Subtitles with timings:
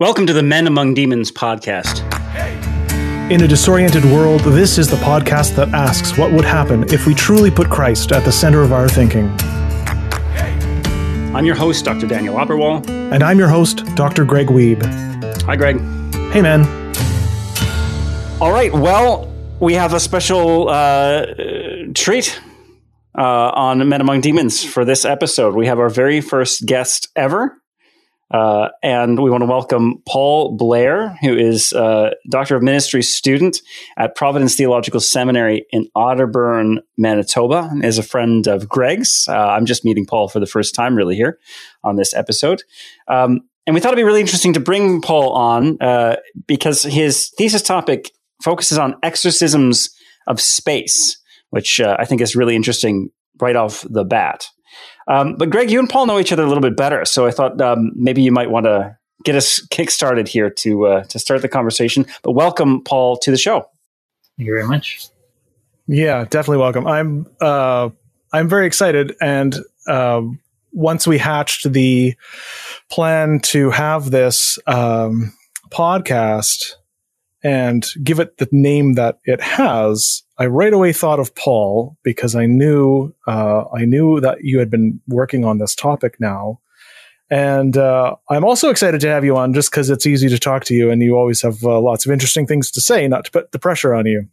[0.00, 2.02] Welcome to the Men Among Demons podcast.
[3.30, 7.14] In a disoriented world, this is the podcast that asks what would happen if we
[7.14, 9.28] truly put Christ at the center of our thinking.
[11.32, 12.08] I'm your host, Dr.
[12.08, 12.84] Daniel Opperwall.
[13.12, 14.24] And I'm your host, Dr.
[14.24, 14.82] Greg Weeb.
[15.42, 15.78] Hi, Greg.
[16.32, 16.64] Hey, man.
[18.40, 18.72] All right.
[18.72, 21.24] Well, we have a special uh,
[21.94, 22.40] treat
[23.16, 25.54] uh, on Men Among Demons for this episode.
[25.54, 27.60] We have our very first guest ever.
[28.34, 33.62] Uh, and we want to welcome Paul Blair, who is a Doctor of Ministry student
[33.96, 39.28] at Providence Theological Seminary in Otterburn, Manitoba, and is a friend of Greg's.
[39.28, 41.38] Uh, I'm just meeting Paul for the first time, really, here
[41.84, 42.64] on this episode.
[43.06, 46.16] Um, and we thought it'd be really interesting to bring Paul on uh,
[46.48, 48.10] because his thesis topic
[48.42, 49.90] focuses on exorcisms
[50.26, 54.48] of space, which uh, I think is really interesting right off the bat.
[55.06, 57.30] Um, but Greg, you and Paul know each other a little bit better, so I
[57.30, 61.42] thought um, maybe you might want to get us kick-started here to uh, to start
[61.42, 62.06] the conversation.
[62.22, 63.68] But welcome, Paul, to the show.
[64.36, 65.08] Thank you very much.
[65.86, 66.86] Yeah, definitely welcome.
[66.86, 67.90] I'm uh,
[68.32, 69.56] I'm very excited, and
[69.86, 70.22] uh,
[70.72, 72.16] once we hatched the
[72.90, 75.32] plan to have this um,
[75.70, 76.74] podcast
[77.44, 82.34] and give it the name that it has, I right away thought of Paul because
[82.34, 86.60] I knew uh, I knew that you had been working on this topic now,
[87.30, 90.64] and uh, I'm also excited to have you on just because it's easy to talk
[90.64, 93.30] to you and you always have uh, lots of interesting things to say, not to
[93.30, 94.26] put the pressure on you.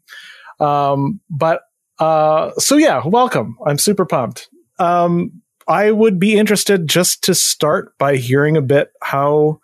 [0.65, 1.61] Um, but
[1.99, 3.57] uh, so yeah, welcome.
[3.65, 4.49] I'm super pumped.
[4.79, 9.59] Um, I would be interested just to start by hearing a bit how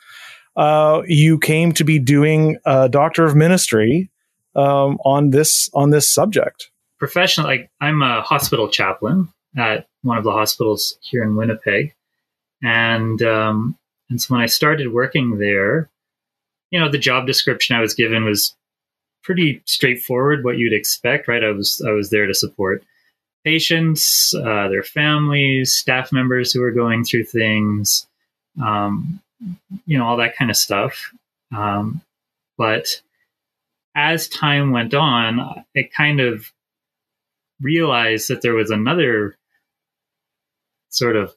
[0.57, 4.09] uh, you came to be doing a doctor of ministry
[4.55, 6.71] um, on this on this subject.
[6.97, 11.93] Professional, like I'm a hospital chaplain at one of the hospitals here in Winnipeg,
[12.63, 13.77] and um,
[14.09, 15.89] and so when I started working there,
[16.71, 18.55] you know, the job description I was given was
[19.23, 21.43] pretty straightforward, what you'd expect, right?
[21.43, 22.83] I was I was there to support
[23.43, 28.07] patients, uh, their families, staff members who were going through things,
[28.61, 29.21] um,
[29.85, 31.13] you know, all that kind of stuff.
[31.55, 32.01] Um,
[32.57, 33.01] but
[33.95, 35.39] as time went on,
[35.75, 36.51] I kind of
[37.61, 39.37] realized that there was another
[40.89, 41.33] sort of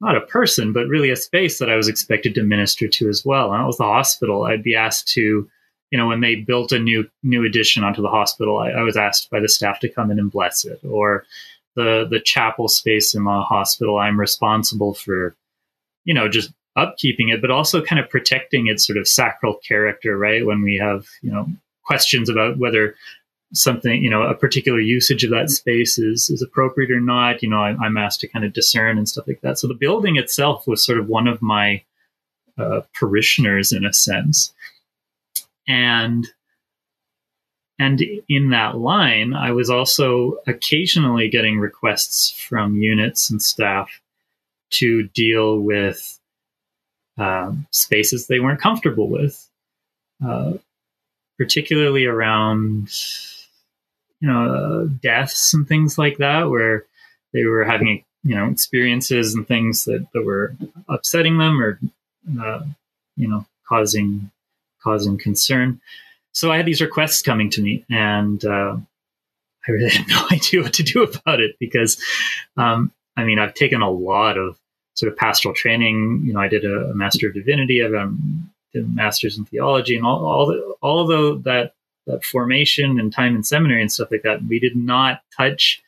[0.00, 3.24] not a person, but really a space that I was expected to minister to as
[3.24, 3.52] well.
[3.52, 4.44] And that was the hospital.
[4.44, 5.48] I'd be asked to,
[5.90, 8.96] you know, when they built a new new addition onto the hospital, I, I was
[8.96, 10.80] asked by the staff to come in and bless it.
[10.84, 11.24] Or
[11.76, 15.34] the the chapel space in the hospital, I'm responsible for
[16.04, 20.16] you know, just upkeeping it, but also kind of protecting its sort of sacral character,
[20.18, 20.44] right?
[20.44, 21.46] When we have, you know,
[21.84, 22.94] questions about whether
[23.52, 27.48] something, you know, a particular usage of that space is, is appropriate or not, you
[27.48, 29.58] know, I, am asked to kind of discern and stuff like that.
[29.58, 31.82] So the building itself was sort of one of my
[32.58, 34.52] uh, parishioners in a sense.
[35.68, 36.26] And
[37.78, 44.00] and in that line, I was also occasionally getting requests from units and staff
[44.78, 46.18] to deal with
[47.18, 49.48] um, spaces they weren't comfortable with,
[50.24, 50.54] uh,
[51.38, 52.88] particularly around
[54.20, 56.84] you know uh, deaths and things like that, where
[57.32, 60.56] they were having you know experiences and things that, that were
[60.88, 61.78] upsetting them or
[62.40, 62.62] uh,
[63.16, 64.30] you know causing
[64.82, 65.80] causing concern.
[66.32, 68.76] So I had these requests coming to me, and uh,
[69.66, 72.00] I really had no idea what to do about it because,
[72.56, 74.58] um, I mean, I've taken a lot of
[74.94, 76.22] sort of pastoral training.
[76.24, 77.84] You know, I did a, a Master of Divinity.
[77.84, 77.92] I've
[78.72, 81.74] did a Master's in Theology, and all all the, all the that
[82.06, 84.40] that formation and time in seminary and stuff like that.
[84.46, 85.82] We did not touch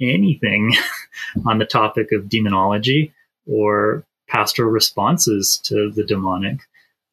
[0.00, 0.72] anything
[1.46, 3.12] on the topic of demonology
[3.46, 6.60] or pastoral responses to the demonic.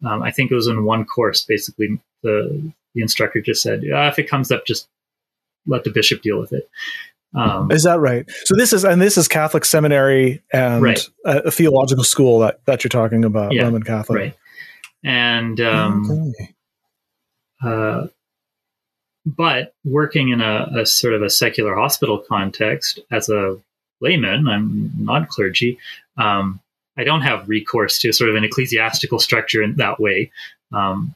[0.05, 1.43] Um, I think it was in one course.
[1.43, 4.87] Basically, the the instructor just said, ah, "If it comes up, just
[5.65, 6.69] let the bishop deal with it."
[7.35, 8.25] Um, is that right?
[8.45, 11.07] So this is and this is Catholic seminary and right.
[11.25, 14.37] a, a, theological school that that you're talking about, yeah, Roman Catholic, right?
[15.03, 16.55] And um, okay.
[17.63, 18.07] uh,
[19.25, 23.57] but working in a, a, sort of a secular hospital context as a
[23.99, 25.77] layman, I'm not clergy.
[26.17, 26.61] Um,
[26.97, 30.31] I don't have recourse to sort of an ecclesiastical structure in that way.
[30.73, 31.13] Um,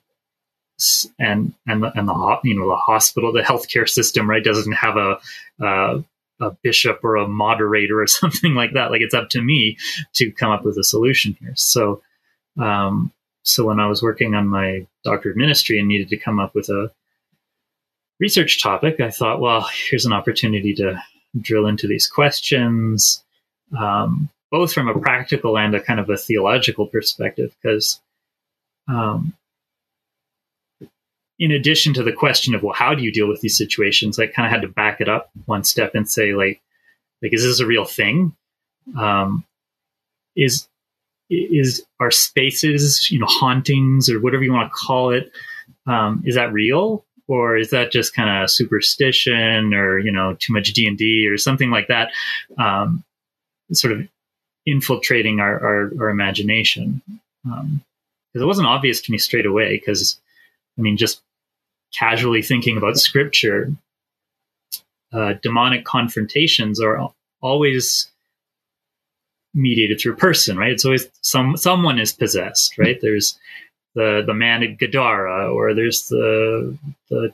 [1.19, 4.97] and and the, and the you know the hospital, the healthcare system, right, doesn't have
[4.97, 5.19] a
[5.63, 6.01] uh,
[6.39, 8.91] a bishop or a moderator or something like that.
[8.91, 9.77] Like it's up to me
[10.13, 11.53] to come up with a solution here.
[11.55, 12.01] So,
[12.59, 13.11] um,
[13.43, 16.69] so when I was working on my doctorate ministry and needed to come up with
[16.69, 16.91] a
[18.19, 21.01] research topic, I thought, well, here's an opportunity to
[21.39, 23.23] drill into these questions.
[23.77, 28.01] Um, both from a practical and a kind of a theological perspective, because
[28.89, 29.33] um,
[31.41, 34.27] in addition to the question of well, how do you deal with these situations, I
[34.27, 36.61] kind of had to back it up one step and say like,
[37.23, 38.35] like is this a real thing?
[38.97, 39.43] Um,
[40.35, 40.67] is
[41.31, 45.31] is our spaces, you know, hauntings or whatever you want to call it,
[45.87, 47.03] um, is that real?
[47.27, 51.27] Or is that just kind of superstition or, you know, too much D and D
[51.27, 52.11] or something like that?
[52.57, 53.03] Um,
[53.71, 54.07] sort of
[54.65, 57.01] infiltrating our, our, our imagination.
[57.45, 57.83] Um,
[58.31, 59.77] because it wasn't obvious to me straight away.
[59.77, 60.19] Because,
[60.77, 61.21] I mean, just
[61.97, 63.71] casually thinking about scripture,
[65.13, 67.11] uh, demonic confrontations are
[67.41, 68.09] always
[69.53, 70.71] mediated through a person, right?
[70.71, 72.99] It's always some someone is possessed, right?
[73.01, 73.37] There's
[73.95, 76.77] the the man at Gadara, or there's the
[77.09, 77.33] the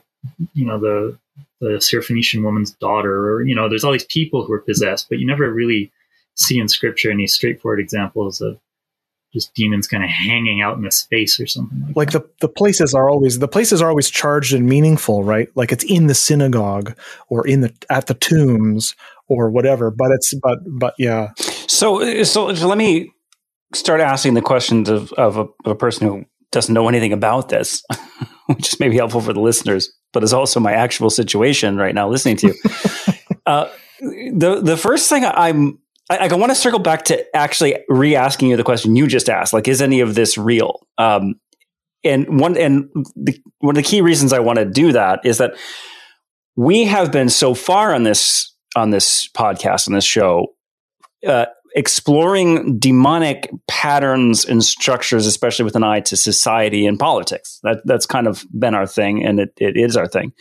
[0.54, 1.18] you know the
[1.60, 5.18] the Syrophoenician woman's daughter, or you know, there's all these people who are possessed, but
[5.18, 5.90] you never really
[6.34, 8.58] see in scripture any straightforward examples of
[9.32, 12.38] just demons kind of hanging out in the space or something like, like that.
[12.40, 15.48] the the places are always the places are always charged and meaningful right?
[15.54, 16.96] Like it's in the synagogue
[17.28, 18.94] or in the at the tombs
[19.28, 21.32] or whatever but it's but but yeah.
[21.66, 23.12] So so, so let me
[23.74, 27.50] start asking the questions of of a, of a person who doesn't know anything about
[27.50, 27.82] this
[28.46, 32.08] which is maybe helpful for the listeners but is also my actual situation right now
[32.08, 32.54] listening to you.
[33.46, 33.66] Uh,
[34.00, 35.78] the the first thing i'm
[36.10, 39.52] I, I want to circle back to actually re-asking you the question you just asked.
[39.52, 40.86] Like, is any of this real?
[40.96, 41.34] Um,
[42.04, 45.38] and one and the, one of the key reasons I want to do that is
[45.38, 45.54] that
[46.56, 50.46] we have been so far on this on this podcast on this show
[51.26, 57.58] uh, exploring demonic patterns and structures, especially with an eye to society and politics.
[57.62, 60.32] That that's kind of been our thing, and it, it is our thing.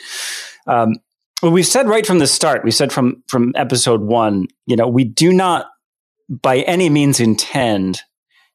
[0.67, 0.93] Um,
[1.41, 4.87] well, we've said right from the start, we said from from episode one, you know,
[4.87, 5.67] we do not
[6.29, 8.01] by any means intend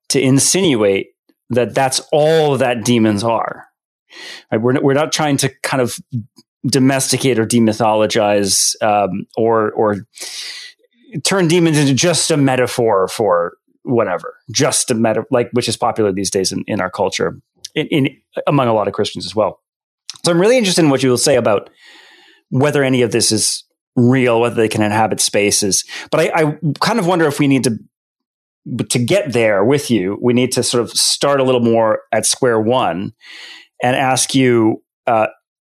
[0.09, 1.09] to insinuate
[1.51, 3.67] that that's all that demons are.
[4.51, 4.61] Right?
[4.61, 5.97] We're we're not trying to kind of
[6.67, 10.07] domesticate or demythologize um, or or
[11.25, 16.13] turn demons into just a metaphor for whatever, just a meta like which is popular
[16.13, 17.41] these days in, in our culture,
[17.75, 19.61] in, in among a lot of Christians as well.
[20.25, 21.71] So I'm really interested in what you will say about
[22.53, 23.65] whether any of this is
[23.97, 25.85] real, whether they can inhabit spaces.
[26.11, 27.79] But I, I kind of wonder if we need to
[28.91, 32.25] to get there with you, we need to sort of start a little more at
[32.27, 33.13] square one
[33.83, 35.27] and ask you uh,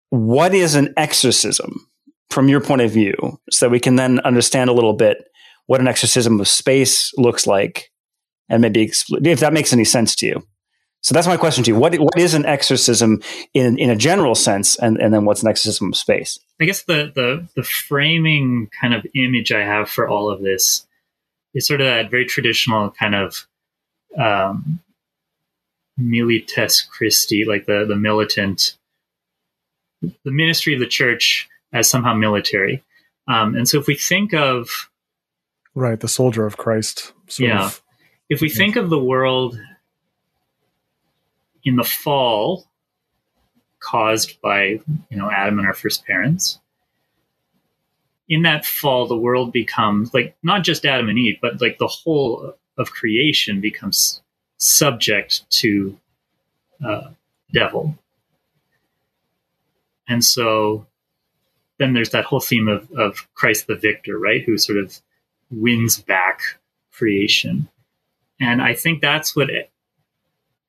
[0.08, 1.86] what is an exorcism
[2.30, 3.14] from your point of view,
[3.50, 5.18] so that we can then understand a little bit
[5.66, 7.92] what an exorcism of space looks like,
[8.48, 10.42] and maybe expl- if that makes any sense to you.
[11.02, 11.78] So that's my question to you.
[11.78, 13.22] What what is an exorcism
[13.54, 16.38] in in a general sense, and and then what's an exorcism of space?
[16.60, 20.86] I guess the the the framing kind of image I have for all of this
[21.54, 23.46] is sort of that very traditional kind of
[24.18, 24.80] um,
[25.98, 28.76] milites Christi, like the the militant,
[30.02, 32.82] the ministry of the church as somehow military.
[33.26, 34.90] Um, and so if we think of
[35.74, 37.82] right, the soldier of Christ, yeah, of,
[38.28, 39.58] if we think of the world
[41.64, 42.66] in the fall
[43.80, 46.60] caused by you know Adam and our first parents.
[48.28, 51.88] In that fall, the world becomes like not just Adam and Eve, but like the
[51.88, 54.22] whole of creation becomes
[54.56, 55.98] subject to
[56.84, 57.10] uh,
[57.52, 57.98] devil.
[60.08, 60.86] And so
[61.78, 64.42] then there's that whole theme of, of Christ the victor, right?
[64.42, 65.00] Who sort of
[65.50, 66.40] wins back
[66.92, 67.68] creation.
[68.40, 69.50] And I think that's what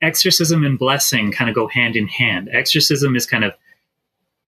[0.02, 2.50] exorcism and blessing kind of go hand in hand.
[2.52, 3.54] Exorcism is kind of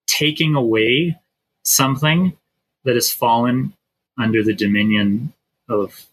[0.08, 1.18] taking away
[1.64, 2.38] something
[2.84, 3.74] that has fallen
[4.18, 5.34] under the dominion
[5.70, 6.06] of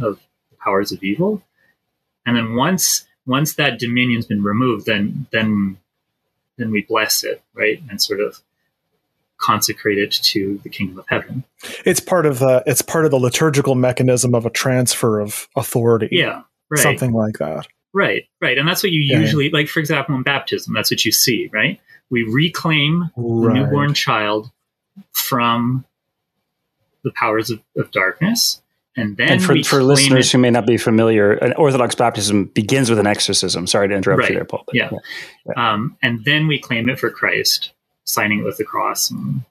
[0.00, 0.20] of
[0.62, 1.42] powers of evil.
[2.26, 5.78] And then once once that dominion's been removed, then then
[6.58, 7.82] then we bless it, right?
[7.88, 8.40] And sort of
[9.38, 11.44] consecrate it to the kingdom of heaven.
[11.84, 16.08] It's part of the it's part of the liturgical mechanism of a transfer of authority.
[16.12, 16.42] Yeah.
[16.68, 16.80] Right.
[16.80, 17.66] Something like that.
[17.92, 18.56] Right, right.
[18.56, 21.80] And that's what you usually, like, for example, in baptism, that's what you see, right?
[22.08, 23.54] We reclaim right.
[23.54, 24.50] the newborn child
[25.12, 25.84] from
[27.02, 28.62] the powers of, of darkness.
[28.96, 32.46] And then and for, for listeners it, who may not be familiar, an Orthodox baptism
[32.46, 33.66] begins with an exorcism.
[33.66, 34.64] Sorry to interrupt right, you there, Paul.
[34.72, 34.90] Yeah.
[35.46, 35.72] yeah.
[35.72, 37.72] Um, and then we claim it for Christ,
[38.04, 39.42] signing it with the cross and,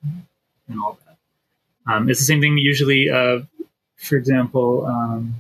[0.67, 1.91] and all that.
[1.91, 3.39] Um, it's the same thing usually, uh,
[3.96, 5.36] for example, um,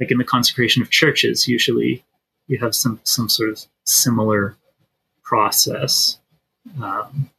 [0.00, 2.04] like in the consecration of churches, usually
[2.46, 4.56] you have some some sort of similar
[5.22, 6.18] process,
[6.82, 7.30] um,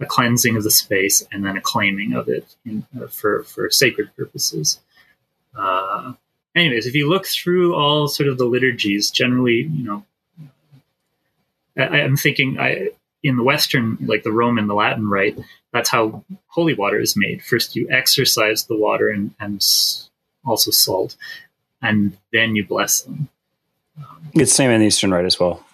[0.00, 3.70] a cleansing of the space and then a claiming of it in, uh, for for
[3.70, 4.80] sacred purposes.
[5.56, 6.12] Uh,
[6.54, 10.04] anyways, if you look through all sort of the liturgies, generally, you know,
[11.78, 12.90] I, I'm thinking I
[13.22, 15.38] in the Western, like the Roman, the Latin rite,
[15.72, 17.42] that's how holy water is made.
[17.42, 19.64] First, you exorcise the water and, and
[20.44, 21.16] also salt,
[21.82, 23.28] and then you bless them.
[24.34, 25.64] It's same in the Eastern Rite as well.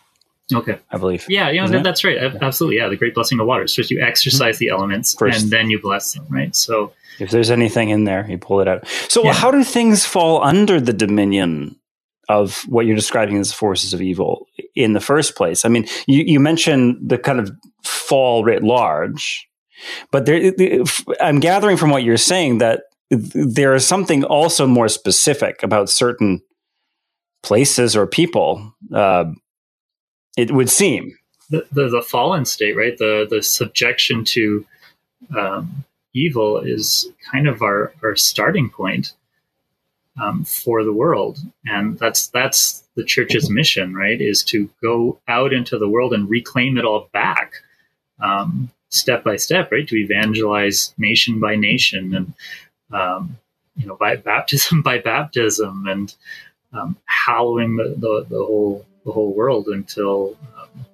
[0.53, 0.79] Okay.
[0.91, 1.25] I believe.
[1.29, 2.19] Yeah, you know, that, that's right.
[2.19, 2.77] Absolutely.
[2.77, 3.63] Yeah, the great blessing of water.
[3.67, 5.43] First, you exercise the elements, First.
[5.45, 6.27] and then you bless them.
[6.29, 6.55] Right.
[6.55, 8.87] So, If there's anything in there, you pull it out.
[9.09, 9.33] So, Yeah.
[9.33, 11.77] how do things fall under the dominion
[12.29, 15.65] of what you're describing as forces of evil in the first place?
[15.65, 17.51] I mean, you, you mentioned the kind of
[17.83, 19.49] fall writ large,
[20.11, 20.53] but there,
[21.21, 22.83] I'm gathering from what you're saying that
[23.13, 26.43] there is something also more specific about certain
[27.43, 28.75] places or people.
[28.93, 29.27] Uh,
[30.37, 31.17] it would seem.
[31.51, 32.97] the, the the fallen state, right?
[32.99, 34.67] The the subjection to
[35.39, 39.13] um, evil is kind of our our starting point
[40.21, 44.21] um, for the world, and that's that's the church's mission, right?
[44.21, 47.53] Is to go out into the world and reclaim it all back,
[48.21, 49.87] um, step by step, right?
[49.89, 52.33] To evangelize nation by nation, and
[52.93, 53.39] um,
[53.77, 56.15] you know, by baptism by baptism, and
[56.73, 60.37] um, hallowing the, the the whole the whole world until.
[60.59, 60.87] Um,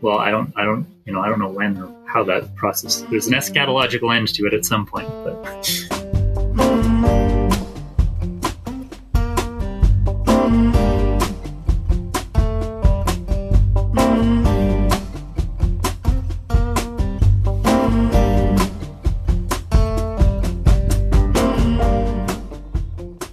[0.00, 3.00] well, I don't, I don't, you know, I don't know when or how that process.
[3.10, 5.87] There's an eschatological end to it at some point, but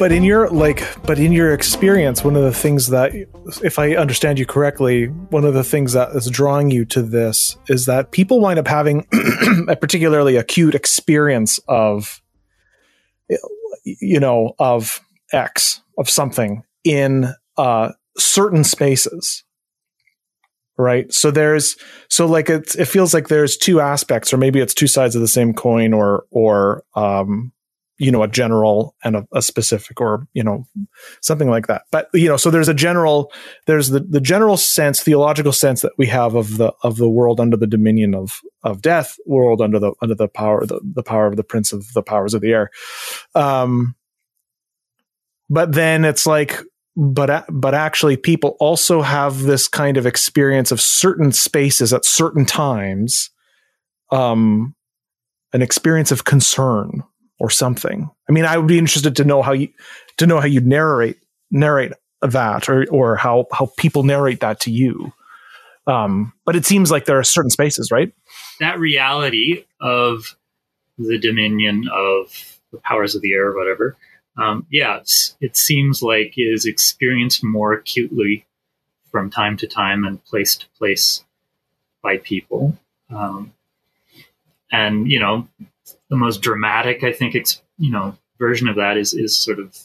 [0.05, 3.11] but in your like but in your experience one of the things that
[3.63, 7.57] if i understand you correctly one of the things that is drawing you to this
[7.69, 9.07] is that people wind up having
[9.67, 12.21] a particularly acute experience of
[13.83, 15.01] you know of
[15.33, 19.43] x of something in uh certain spaces
[20.77, 21.13] right?
[21.13, 21.77] So there's
[22.09, 25.21] so like it's it feels like there's two aspects or maybe it's two sides of
[25.21, 27.53] the same coin or or um
[27.97, 30.65] you know a general and a, a specific or you know
[31.21, 31.83] something like that.
[31.91, 33.31] But you know so there's a general
[33.67, 37.39] there's the, the general sense theological sense that we have of the of the world
[37.39, 41.27] under the dominion of of death world under the under the power the, the power
[41.27, 42.69] of the prince of the powers of the air.
[43.33, 43.95] Um
[45.49, 46.59] but then it's like
[46.97, 52.45] but but actually people also have this kind of experience of certain spaces at certain
[52.45, 53.29] times
[54.11, 54.75] um
[55.53, 57.01] an experience of concern
[57.39, 58.09] or something.
[58.29, 59.69] I mean, I would be interested to know how you
[60.17, 61.17] to know how you narrate
[61.51, 65.13] narrate that, or or how how people narrate that to you.
[65.87, 68.11] Um, but it seems like there are certain spaces, right?
[68.59, 70.35] that reality of
[70.97, 73.97] the dominion of the powers of the air or whatever,
[74.37, 74.99] um, yeah,
[75.41, 78.45] it seems like is experienced more acutely
[79.11, 81.23] from time to time and place to place
[82.01, 82.77] by people.
[83.09, 83.53] Um,
[84.71, 85.47] and you know,
[86.09, 89.77] the most dramatic, I think, ex- you know, version of that is is sort of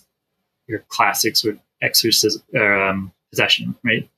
[0.67, 4.09] your classic sort of exorcism um, possession, right?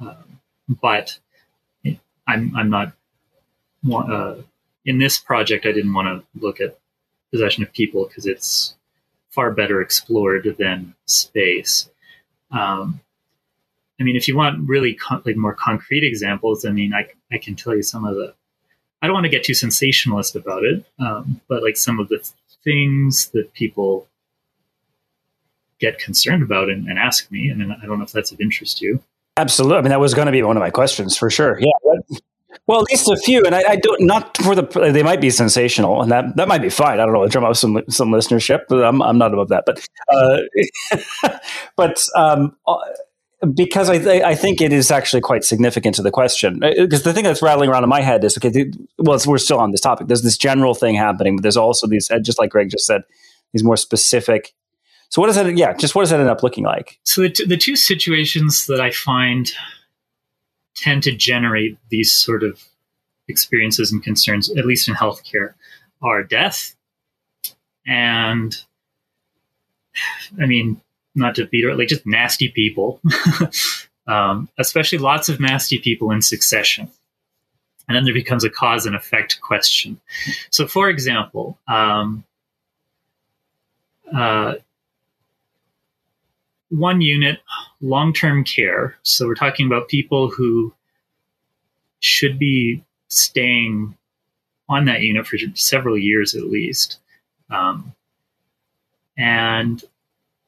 [0.00, 1.18] Um, but
[2.26, 2.92] I'm I'm not
[3.92, 4.36] uh,
[4.84, 5.66] in this project.
[5.66, 6.78] I didn't want to look at
[7.30, 8.74] possession of people because it's
[9.30, 11.88] far better explored than space.
[12.50, 13.00] Um,
[14.00, 17.38] I mean, if you want really con- like more concrete examples, I mean, I I
[17.38, 18.34] can tell you some of the.
[19.00, 22.28] I don't want to get too sensationalist about it, um, but like some of the
[22.64, 24.08] things that people
[25.78, 27.50] get concerned about and, and ask me.
[27.50, 29.00] I mean, I don't know if that's of interest to you.
[29.36, 29.78] Absolutely.
[29.78, 31.60] I mean, that was going to be one of my questions for sure.
[31.60, 31.70] Yeah.
[32.66, 35.30] Well, at least a few, and I, I don't not for the they might be
[35.30, 37.00] sensational, and that that might be fine.
[37.00, 39.64] I don't know, drum up some some listenership, but I'm I'm not above that.
[39.64, 41.38] But uh,
[41.76, 42.76] but um, uh,
[43.54, 43.94] because I
[44.28, 46.58] I think it is actually quite significant to the question.
[46.60, 48.50] Because the thing that's rattling around in my head is okay.
[48.50, 50.08] th- Well, we're still on this topic.
[50.08, 53.02] There's this general thing happening, but there's also these, uh, just like Greg just said,
[53.52, 54.54] these more specific.
[55.10, 55.56] So what does that?
[55.56, 56.98] Yeah, just what does that end up looking like?
[57.04, 59.50] So the, t- the two situations that I find
[60.76, 62.62] tend to generate these sort of
[63.28, 65.54] experiences and concerns, at least in healthcare,
[66.02, 66.74] are death
[67.86, 68.54] and,
[70.40, 70.80] I mean,
[71.18, 73.00] not to beat it, like just nasty people,
[74.06, 76.88] um, especially lots of nasty people in succession.
[77.88, 80.00] And then there becomes a cause and effect question.
[80.50, 82.24] So, for example, um,
[84.14, 84.54] uh,
[86.70, 87.40] one unit
[87.80, 88.96] long term care.
[89.02, 90.74] So we're talking about people who
[92.00, 93.96] should be staying
[94.68, 96.98] on that unit for several years at least.
[97.50, 97.94] Um,
[99.16, 99.82] And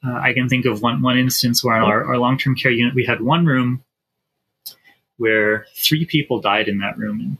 [0.07, 2.71] uh, I can think of one one instance where in our, our long term care
[2.71, 3.85] unit we had one room
[5.19, 7.39] where three people died in that room in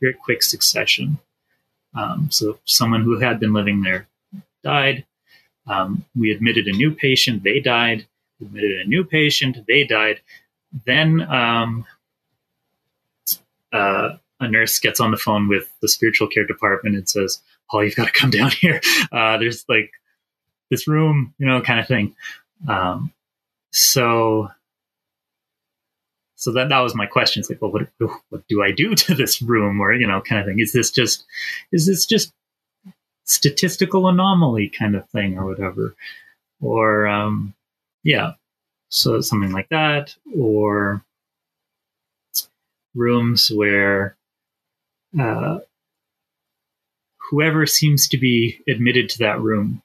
[0.00, 1.18] very quick succession.
[1.94, 4.06] Um, so someone who had been living there
[4.62, 5.06] died.
[5.66, 8.06] Um, we admitted a new patient, they died.
[8.38, 10.20] We admitted a new patient, they died.
[10.84, 11.86] Then um,
[13.72, 17.84] uh, a nurse gets on the phone with the spiritual care department and says, "Paul,
[17.84, 18.80] you've got to come down here.
[19.10, 19.90] Uh, there's like
[20.70, 22.14] this room, you know, kind of thing."
[22.68, 23.12] Um,
[23.72, 24.48] so,
[26.36, 27.40] so that that was my question.
[27.40, 27.88] It's like, well, what
[28.30, 30.60] what do I do to this room, or you know, kind of thing?
[30.60, 31.24] Is this just
[31.72, 32.32] is this just
[33.24, 35.94] statistical anomaly kind of thing, or whatever,
[36.60, 37.54] or um,
[38.02, 38.32] yeah,
[38.88, 41.02] so something like that, or
[42.94, 44.16] rooms where
[45.20, 45.58] uh,
[47.30, 49.82] whoever seems to be admitted to that room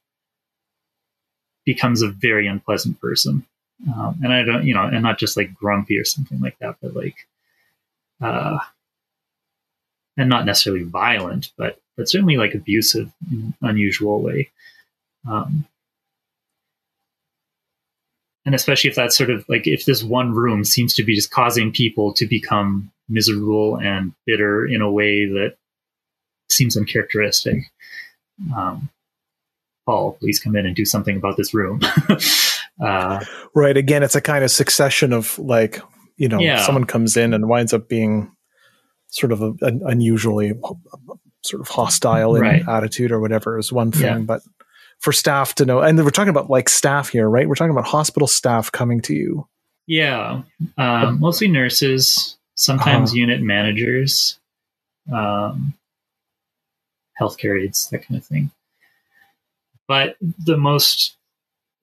[1.66, 3.46] becomes a very unpleasant person.
[3.94, 6.76] Um, and I don't, you know, and not just like grumpy or something like that,
[6.82, 7.16] but like,
[8.22, 8.60] uh,
[10.18, 14.50] and not necessarily violent, but but certainly like abusive in unusual way.
[15.30, 15.66] Um,
[18.46, 21.32] and especially if that's sort of like if this one room seems to be just
[21.32, 25.56] causing people to become miserable and bitter in a way that
[26.50, 27.64] seems uncharacteristic.
[28.56, 28.90] Um,
[29.92, 31.82] Paul, please come in and do something about this room.
[32.82, 33.20] uh,
[33.54, 33.76] right.
[33.76, 35.82] Again, it's a kind of succession of like,
[36.16, 36.66] you know, yeah.
[36.66, 38.32] someone comes in and winds up being
[39.10, 40.54] sort of a, an unusually
[41.44, 42.66] sort of hostile in right.
[42.70, 44.20] attitude or whatever is one thing, yeah.
[44.20, 44.42] but
[45.00, 47.50] for staff to know, and we're talking about like staff here, right?
[47.50, 49.46] We're talking about hospital staff coming to you.
[49.88, 50.44] Yeah,
[50.78, 53.18] um, mostly nurses, sometimes uh-huh.
[53.18, 54.40] unit managers,
[55.12, 55.74] um,
[57.20, 58.52] healthcare aides, that kind of thing.
[59.92, 61.18] But the most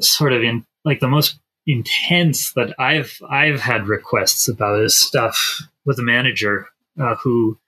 [0.00, 5.60] sort of in like the most intense that I've I've had requests about is stuff
[5.84, 6.68] with a manager
[6.98, 7.58] uh, who,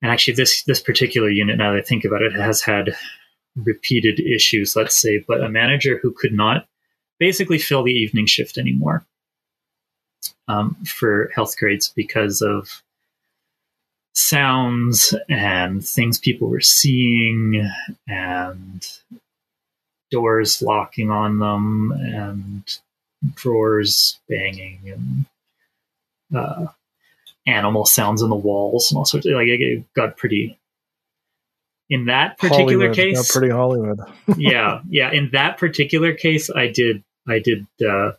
[0.00, 2.94] and actually this this particular unit now that I think about it has had
[3.56, 6.68] repeated issues, let's say, but a manager who could not
[7.18, 9.04] basically fill the evening shift anymore
[10.46, 12.84] um, for health grades because of
[14.12, 17.68] sounds and things people were seeing
[18.06, 18.86] and
[20.14, 22.78] doors locking on them and
[23.34, 25.26] drawers banging and
[26.36, 26.66] uh,
[27.46, 30.56] animal sounds in the walls and all sorts of like it got pretty
[31.90, 33.98] in that particular Hollywood, case pretty hollywood.
[34.36, 38.12] Yeah yeah in that particular case i did i did uh,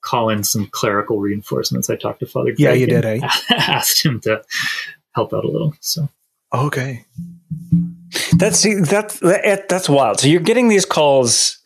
[0.00, 1.90] call in some clerical reinforcements.
[1.90, 3.18] I talked to father Greg yeah you did eh?
[3.50, 4.44] asked him to
[5.12, 6.08] help out a little so.
[6.54, 7.04] Okay
[8.36, 11.58] that's that's that's wild so you're getting these calls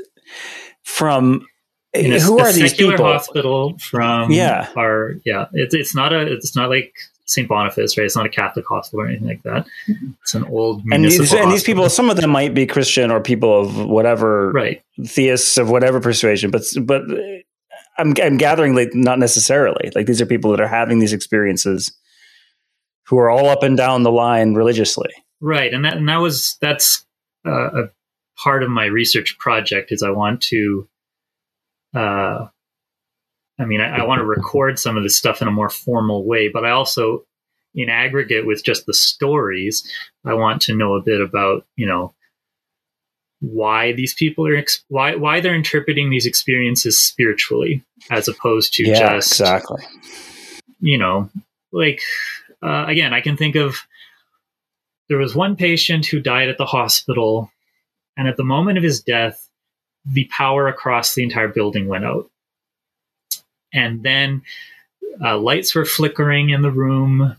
[0.83, 1.46] from
[1.92, 6.12] in a, who a are these people hospital from yeah our yeah it's, it's not
[6.12, 6.94] a it's not like
[7.31, 7.46] St.
[7.46, 8.05] Boniface, right?
[8.05, 9.64] It's not a Catholic hospital or anything like that.
[10.20, 13.20] It's an old and these, and these people, some of them might be Christian or
[13.20, 14.83] people of whatever, right?
[15.00, 17.03] Theists of whatever persuasion, but but
[17.98, 21.96] I'm I'm gathering like not necessarily like these are people that are having these experiences
[23.05, 25.72] who are all up and down the line religiously, right?
[25.72, 27.05] And that and that was that's
[27.46, 27.90] uh, a
[28.37, 30.88] part of my research project is I want to.
[31.94, 32.48] Uh,
[33.59, 36.24] I mean, I, I want to record some of this stuff in a more formal
[36.24, 37.26] way, but I also,
[37.74, 39.87] in aggregate, with just the stories,
[40.24, 42.14] I want to know a bit about, you know,
[43.40, 48.98] why these people are why why they're interpreting these experiences spiritually as opposed to yeah,
[48.98, 49.83] just exactly
[50.79, 51.31] you know
[51.72, 52.00] like
[52.62, 53.87] uh, again i can think of
[55.11, 57.51] there was one patient who died at the hospital
[58.16, 59.51] and at the moment of his death
[60.07, 62.31] the power across the entire building went out.
[63.75, 64.42] And then
[65.23, 67.37] uh, lights were flickering in the room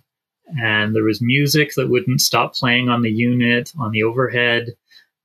[0.62, 4.68] and there was music that wouldn't stop playing on the unit on the overhead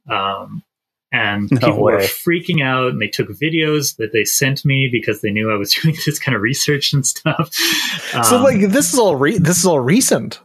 [0.09, 0.63] um,
[1.13, 1.95] and no people way.
[1.95, 5.57] were freaking out and they took videos that they sent me because they knew i
[5.57, 7.51] was doing this kind of research and stuff.
[8.15, 10.39] Um, so like this is all re- this is all recent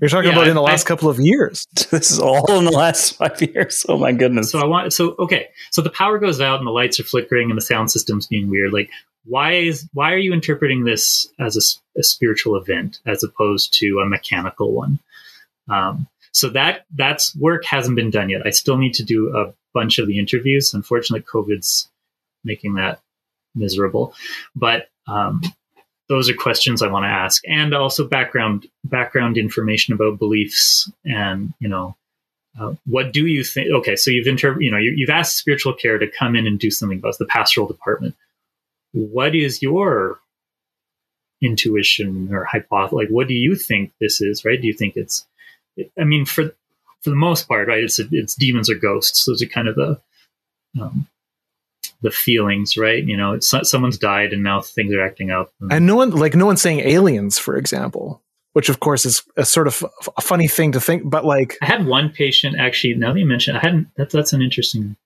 [0.00, 1.66] you're talking yeah, about in the last I, couple of years.
[1.90, 3.86] This is all in the last five years.
[3.88, 4.50] Oh my goodness.
[4.50, 5.48] So I want so okay.
[5.70, 8.50] So the power goes out and the lights are flickering and the sound system's being
[8.50, 8.72] weird.
[8.72, 8.90] Like
[9.24, 14.00] why is why are you interpreting this as a, a spiritual event as opposed to
[14.00, 14.98] a mechanical one?
[15.68, 18.42] Um, so that that's work hasn't been done yet.
[18.46, 20.72] I still need to do a bunch of the interviews.
[20.74, 21.88] Unfortunately, COVID's
[22.44, 23.00] making that
[23.54, 24.14] miserable.
[24.54, 25.42] But um,
[26.08, 31.52] those are questions I want to ask, and also background background information about beliefs and
[31.60, 31.96] you know
[32.58, 33.70] uh, what do you think?
[33.70, 36.58] Okay, so you've inter- you know you, you've asked spiritual care to come in and
[36.58, 38.16] do something about the pastoral department.
[38.92, 40.18] What is your
[41.40, 42.96] intuition or hypothesis?
[42.96, 44.44] Like, what do you think this is?
[44.44, 44.60] Right?
[44.60, 45.26] Do you think it's?
[45.98, 46.46] I mean, for
[47.02, 47.84] for the most part, right?
[47.84, 49.24] It's it's demons or ghosts.
[49.24, 50.00] Those are kind of the
[50.80, 51.06] um,
[52.02, 53.04] the feelings, right?
[53.04, 55.52] You know, it's someone's died and now things are acting up.
[55.70, 59.44] And, no one, like no one's saying aliens, for example, which of course is a
[59.44, 59.84] sort of
[60.16, 61.02] a funny thing to think.
[61.04, 62.94] But like, I had one patient actually.
[62.94, 63.88] Now that you mention, I hadn't.
[63.96, 64.96] That's that's an interesting.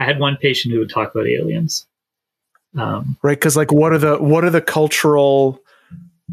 [0.00, 1.86] I had one patient who would talk about aliens.
[2.76, 5.60] Um, right, because like, what are the what are the cultural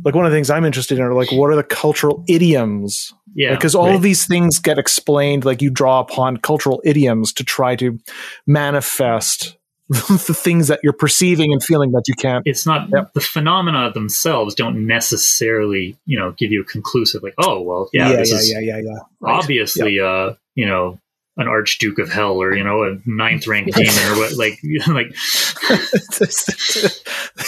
[0.04, 3.13] like one of the things I'm interested in are like what are the cultural idioms?
[3.34, 3.95] Yeah, because all right.
[3.95, 5.45] of these things get explained.
[5.45, 7.99] Like you draw upon cultural idioms to try to
[8.45, 9.58] manifest
[9.89, 12.41] the things that you're perceiving and feeling that you can't.
[12.48, 13.13] It's not yep.
[13.13, 18.10] the phenomena themselves don't necessarily, you know, give you a conclusive like, oh, well, yeah,
[18.10, 18.98] yeah, this yeah, is yeah, yeah, yeah.
[19.19, 19.34] Right.
[19.36, 20.06] obviously, yep.
[20.06, 21.00] uh, you know,
[21.38, 25.13] an archduke of hell or you know a ninth rank demon or what like like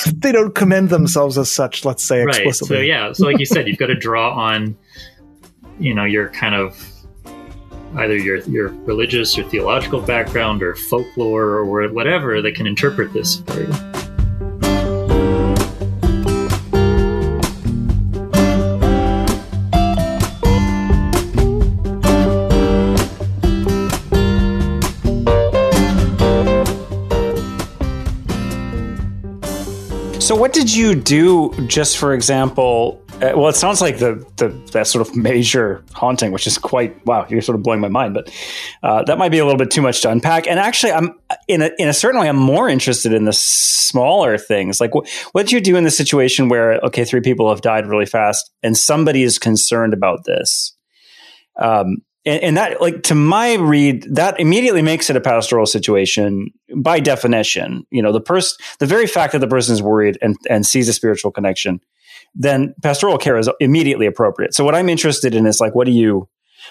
[0.13, 2.53] they don't commend themselves as such let's say right.
[2.53, 4.75] so yeah so like you said you've got to draw on
[5.79, 6.91] you know your kind of
[7.95, 13.41] either your your religious or theological background or folklore or whatever that can interpret this
[13.41, 13.97] for you
[30.27, 33.01] So, what did you do, just for example?
[33.19, 37.03] Uh, well, it sounds like the, the that sort of major haunting, which is quite
[37.07, 37.25] wow.
[37.27, 38.31] You're sort of blowing my mind, but
[38.83, 40.45] uh, that might be a little bit too much to unpack.
[40.45, 44.37] And actually, I'm in a in a certain way, I'm more interested in the smaller
[44.37, 44.79] things.
[44.79, 47.87] Like, wh- what did you do in the situation where okay, three people have died
[47.87, 50.77] really fast, and somebody is concerned about this?
[51.59, 56.51] Um, and, and, that like to my read that immediately makes it a pastoral situation
[56.75, 60.35] by definition you know the person the very fact that the person is worried and,
[60.47, 61.79] and sees a spiritual connection
[62.35, 65.91] then pastoral care is immediately appropriate so what i'm interested in is like what do
[65.91, 66.27] you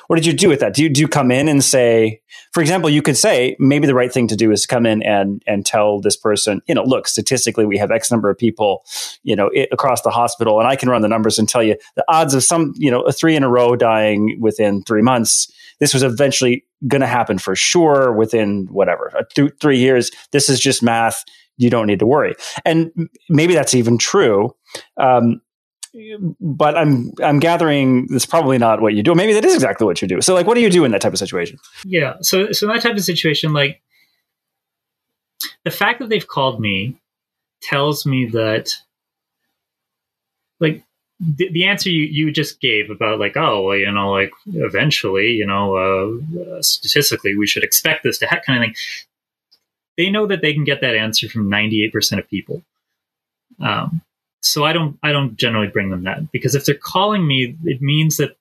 [0.06, 0.74] what did you do with that?
[0.74, 2.20] Do you, do you come in and say,
[2.52, 5.42] for example, you could say maybe the right thing to do is come in and
[5.46, 8.84] and tell this person, you know, look, statistically we have X number of people,
[9.22, 11.76] you know, it, across the hospital, and I can run the numbers and tell you
[11.96, 15.52] the odds of some, you know, a three in a row dying within three months.
[15.78, 20.10] This was eventually going to happen for sure within whatever th- three years.
[20.32, 21.24] This is just math.
[21.58, 24.54] You don't need to worry, and maybe that's even true.
[24.98, 25.40] Um,
[26.40, 29.14] but I'm I'm gathering that's probably not what you do.
[29.14, 30.20] Maybe that is exactly what you do.
[30.20, 31.58] So like, what do you do in that type of situation?
[31.84, 32.14] Yeah.
[32.20, 33.80] So so in that type of situation, like
[35.64, 36.96] the fact that they've called me
[37.62, 38.70] tells me that
[40.60, 40.82] like
[41.18, 45.30] the, the answer you, you just gave about like oh well you know like eventually
[45.30, 48.76] you know uh, statistically we should expect this to happen kind of thing
[49.96, 52.62] they know that they can get that answer from 98% of people
[53.60, 54.02] um,
[54.46, 57.82] so I don't I don't generally bring them that because if they're calling me, it
[57.82, 58.36] means that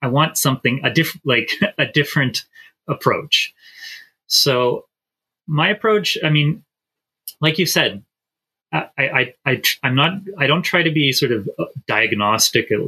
[0.00, 2.44] I want something a different like a different
[2.88, 3.54] approach.
[4.26, 4.86] So
[5.46, 6.64] my approach, I mean,
[7.40, 8.02] like you said,
[8.72, 12.78] I, I, I, I'm not, I don't try to be sort of uh, diagnostic, uh,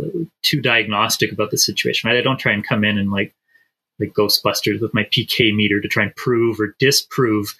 [0.42, 2.18] too diagnostic about the situation, right?
[2.18, 3.34] I don't try and come in and like,
[4.00, 7.54] like Ghostbusters with my PK meter to try and prove or disprove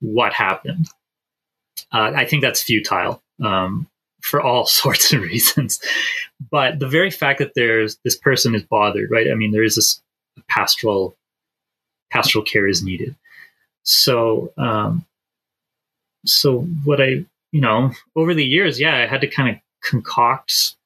[0.00, 0.88] what happened.
[1.90, 3.22] Uh, I think that's futile.
[3.42, 3.88] Um,
[4.24, 5.80] for all sorts of reasons.
[6.50, 9.30] But the very fact that there's this person is bothered, right?
[9.30, 10.02] I mean, there is this
[10.48, 11.14] pastoral
[12.10, 13.14] pastoral care is needed.
[13.82, 15.04] So, um,
[16.24, 20.76] so what I, you know, over the years, yeah, I had to kind of concoct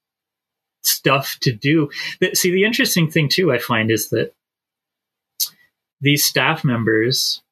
[0.83, 1.91] stuff to do.
[2.35, 4.33] See, the interesting thing too, I find is that
[6.01, 7.43] these staff members,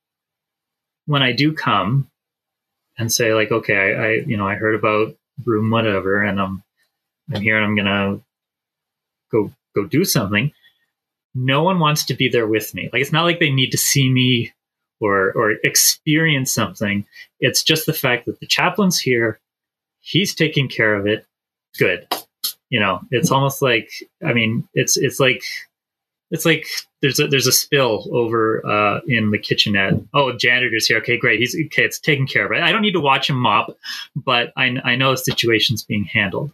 [1.07, 2.09] when I do come
[2.99, 6.63] and say like, okay, I, I you know, I heard about room whatever and i'm
[7.35, 8.21] i'm here and i'm gonna
[9.31, 10.53] go go do something.
[11.35, 12.89] No one wants to be there with me.
[12.93, 14.53] Like it's not like they need to see me
[15.01, 17.05] or or experience something.
[17.41, 19.39] It's just the fact that the chaplain's here.
[20.01, 21.27] He's taking care of it.
[21.79, 22.07] Good.
[22.71, 23.91] You know it's almost like
[24.25, 25.43] i mean it's it's like
[26.31, 26.67] it's like
[27.03, 29.95] there's a there's a spill over uh, in the kitchenette.
[30.13, 30.99] Oh, janitor's here.
[30.99, 31.39] Okay, great.
[31.39, 31.85] He's okay.
[31.85, 32.63] It's taken care of.
[32.63, 33.77] I don't need to watch him mop,
[34.15, 36.53] but I, I know the situation's being handled.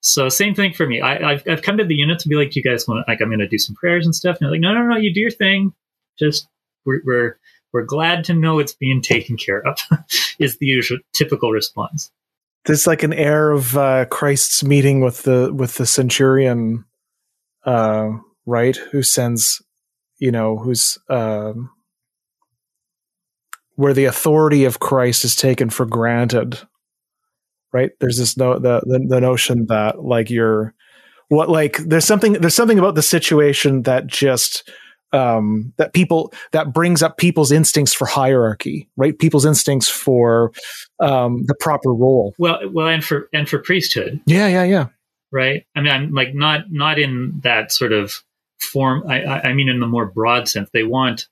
[0.00, 1.00] So same thing for me.
[1.00, 3.28] I, have I've come to the unit to be like, you guys want like I'm
[3.28, 4.36] going to do some prayers and stuff.
[4.36, 5.72] And they're like, no, no, no, you do your thing.
[6.18, 6.46] Just
[6.84, 7.38] we're we're
[7.72, 9.78] we're glad to know it's being taken care of.
[10.38, 12.10] is the usual typical response.
[12.66, 16.84] There's like an air of uh, Christ's meeting with the with the centurion.
[17.64, 18.10] Uh,
[18.46, 18.76] right?
[18.76, 19.62] Who sends
[20.18, 21.70] you know who's um,
[23.74, 26.58] where the authority of Christ is taken for granted.
[27.72, 27.90] Right?
[28.00, 30.74] There's this no the the, the notion that like you're
[31.28, 34.70] what like there's something there's something about the situation that just
[35.12, 39.18] um, that people that brings up people's instincts for hierarchy, right?
[39.18, 40.52] People's instincts for
[41.00, 42.34] um, the proper role.
[42.38, 44.20] Well, well, and for and for priesthood.
[44.26, 44.86] Yeah, yeah, yeah.
[45.32, 45.66] Right.
[45.74, 48.22] I mean, I'm like not not in that sort of
[48.58, 49.04] form.
[49.08, 51.26] I, I mean, in the more broad sense, they want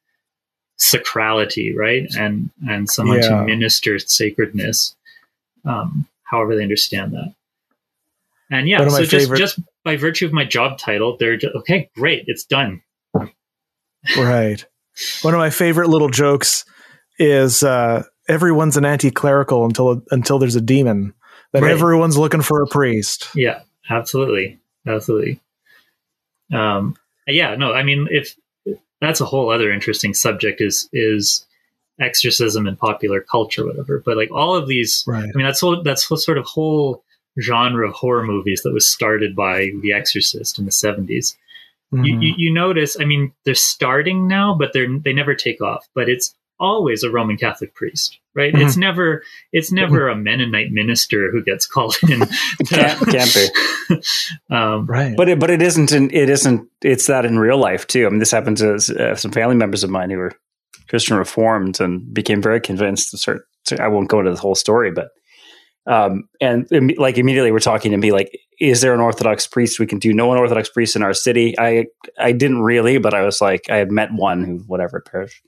[0.79, 2.07] sacrality, right?
[2.19, 3.29] And and someone yeah.
[3.29, 4.95] to minister sacredness,
[5.65, 7.35] um, however they understand that.
[8.51, 11.91] And yeah, so just favorite- just by virtue of my job title, they're just, okay,
[11.95, 12.83] great, it's done
[14.17, 14.65] right.
[15.23, 16.65] One of my favorite little jokes
[17.19, 21.15] is uh, everyone's an anti-clerical until until there's a demon.
[21.53, 21.73] Then right.
[21.73, 23.29] everyone's looking for a priest.
[23.35, 25.41] Yeah, absolutely, absolutely.
[26.53, 28.37] Um, yeah, no, I mean, if
[29.01, 31.47] that's a whole other interesting subject is is
[32.01, 34.03] exorcism and popular culture, whatever.
[34.05, 35.23] But like all of these, right.
[35.23, 37.05] I mean, that's whole, that's whole sort of whole
[37.41, 41.37] genre of horror movies that was started by The Exorcist in the seventies.
[41.93, 42.05] Mm-hmm.
[42.05, 45.89] You, you, you, notice, I mean, they're starting now, but they're they never take off.
[45.95, 48.53] But it's always a Roman Catholic priest, right?
[48.53, 48.67] Mm-hmm.
[48.67, 52.21] It's never it's never a Mennonite minister who gets called in.
[52.69, 53.97] can't, can't be,
[54.51, 55.17] um, right?
[55.17, 55.93] But it, but it isn't.
[55.93, 56.69] In, it isn't.
[56.83, 58.07] It's that in real life too.
[58.07, 60.33] I mean, this happened to uh, some family members of mine who were
[60.89, 63.11] Christian reformed and became very convinced.
[63.13, 65.11] To start, I won't go into the whole story, but
[65.87, 66.67] um, and
[66.99, 70.13] like immediately we're talking to me like, is there an Orthodox priest we can do?
[70.13, 71.55] No Orthodox priest in our city.
[71.59, 71.87] I
[72.19, 75.43] I didn't really, but I was like, I had met one who whatever parish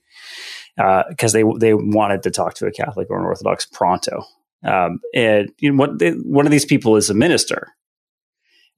[0.76, 4.24] because uh, they they wanted to talk to a Catholic or an Orthodox pronto.
[4.64, 7.68] Um, and you know, what they, one of these people is a minister,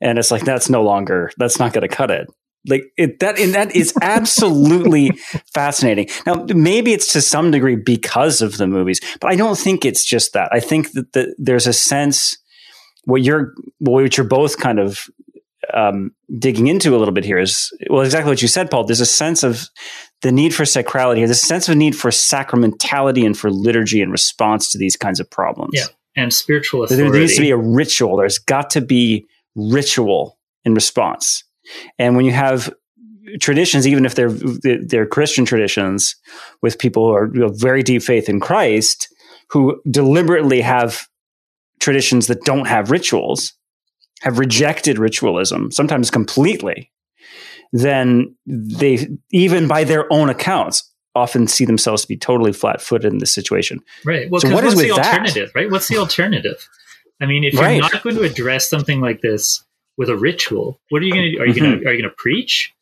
[0.01, 2.29] and it's like that's no longer that's not going to cut it.
[2.67, 5.11] Like it, that and that is absolutely
[5.53, 6.09] fascinating.
[6.27, 10.05] Now maybe it's to some degree because of the movies but i don't think it's
[10.05, 10.49] just that.
[10.53, 12.37] I think that the, there's a sense
[13.05, 15.09] what you're what you're both kind of
[15.75, 18.85] um, digging into a little bit here is well exactly what you said paul.
[18.85, 19.69] There's a sense of
[20.23, 24.73] the need for sacrality a sense of need for sacramentality and for liturgy in response
[24.73, 25.73] to these kinds of problems.
[25.75, 25.87] Yeah
[26.19, 27.03] and spiritual authority.
[27.03, 28.17] There, there needs to be a ritual.
[28.17, 31.45] There's got to be ritual in response.
[31.99, 32.73] And when you have
[33.41, 36.17] traditions, even if they're they're Christian traditions,
[36.61, 39.15] with people who are you know, very deep faith in Christ,
[39.51, 41.07] who deliberately have
[41.81, 43.53] traditions that don't have rituals,
[44.23, 46.91] have rejected ritualism, sometimes completely,
[47.73, 53.19] then they, even by their own accounts, often see themselves to be totally flat-footed in
[53.19, 53.81] this situation.
[54.05, 54.31] Right.
[54.31, 55.51] Well, so what is the alternative?
[55.53, 55.59] That?
[55.59, 55.71] Right.
[55.71, 56.69] What's the alternative?
[57.21, 59.65] I mean, if you're not going to address something like this
[59.99, 60.81] with a ritual.
[60.89, 61.43] What are you going to do?
[61.43, 61.87] Are you going to mm-hmm.
[61.87, 62.73] are you going to preach?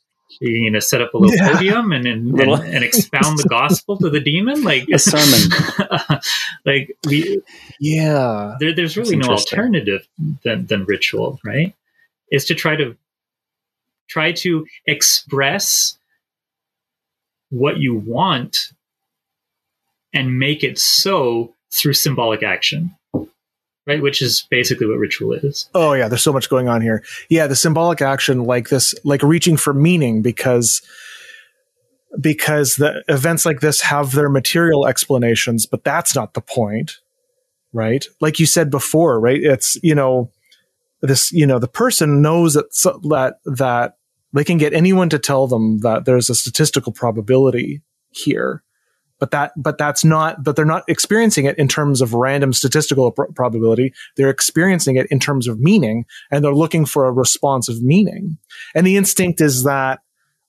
[0.43, 1.53] Are you going to set up a little yeah.
[1.53, 6.21] podium and and, and and, expound the gospel to the demon like a sermon?
[6.67, 7.43] like we,
[7.81, 8.55] yeah.
[8.61, 10.07] There, there's really no alternative
[10.45, 11.75] than than ritual, right?
[12.31, 12.97] Is to try to
[14.09, 15.99] try to express
[17.51, 18.57] what you want
[20.13, 22.95] and make it so through symbolic action
[23.87, 24.03] right?
[24.03, 25.71] Which is basically what ritual is.
[25.75, 27.03] Oh yeah, there's so much going on here.
[27.29, 30.83] Yeah, the symbolic action like this, like reaching for meaning because
[32.21, 36.99] because the events like this have their material explanations, but that's not the point,
[37.73, 38.05] right?
[38.21, 39.41] Like you said before, right?
[39.43, 40.31] It's you know
[41.03, 42.71] this you know the person knows that
[43.09, 43.96] that that
[44.37, 48.63] they can get anyone to tell them that there's a statistical probability here
[49.19, 53.11] but that but that's not but they're not experiencing it in terms of random statistical
[53.11, 53.95] pr- probability.
[54.17, 58.39] They're experiencing it in terms of meaning and they're looking for a response of meaning.
[58.75, 60.01] And the instinct is that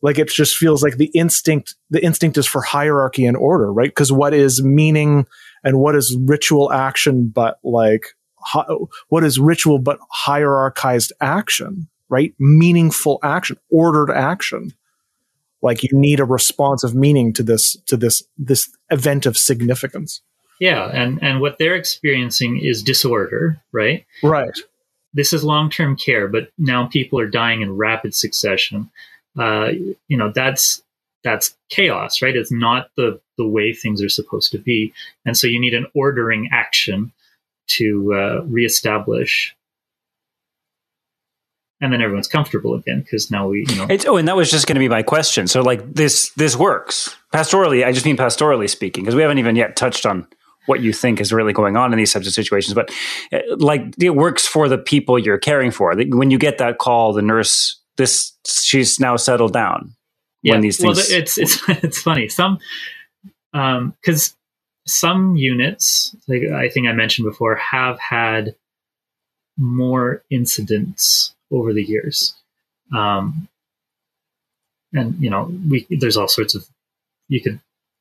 [0.01, 3.89] like it just feels like the instinct the instinct is for hierarchy and order right?
[3.89, 5.25] Because what is meaning
[5.63, 8.67] and what is ritual action but like hi-
[9.09, 12.33] what is ritual but hierarchized action right?
[12.39, 14.73] Meaningful action ordered action.
[15.61, 20.21] Like you need a responsive meaning to this to this this event of significance.
[20.59, 24.05] Yeah and and what they're experiencing is disorder right?
[24.23, 24.57] Right.
[25.13, 28.91] This is long-term care but now people are dying in rapid succession.
[29.37, 29.71] Uh,
[30.07, 30.83] you know that's
[31.23, 32.35] that's chaos right?
[32.35, 34.93] It's not the the way things are supposed to be.
[35.25, 37.11] And so you need an ordering action
[37.67, 39.55] to uh, reestablish
[41.79, 44.49] and then everyone's comfortable again because now we you know it's, oh and that was
[44.49, 48.17] just going to be my question so like this this works pastorally i just mean
[48.17, 50.27] pastorally speaking because we haven't even yet touched on
[50.65, 52.91] what you think is really going on in these types of situations but
[53.31, 57.13] uh, like it works for the people you're caring for when you get that call
[57.13, 59.95] the nurse this she's now settled down
[60.47, 60.53] yeah.
[60.53, 60.97] when these things.
[60.97, 62.29] Well, it's it's it's funny.
[62.29, 62.59] Some
[63.53, 64.35] um because
[64.85, 68.55] some units, like I think I mentioned before, have had
[69.57, 72.35] more incidents over the years.
[72.95, 73.47] Um,
[74.93, 76.65] and you know, we there's all sorts of
[77.27, 77.59] you could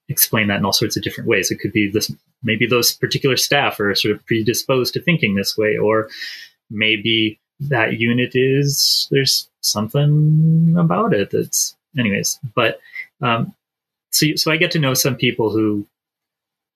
[0.09, 1.51] explain that in all sorts of different ways.
[1.51, 5.57] It could be this maybe those particular staff are sort of predisposed to thinking this
[5.57, 6.09] way, or
[6.71, 12.39] maybe that unit is there's something about it that's anyways.
[12.55, 12.81] But
[13.21, 13.55] um,
[14.11, 15.87] so so I get to know some people who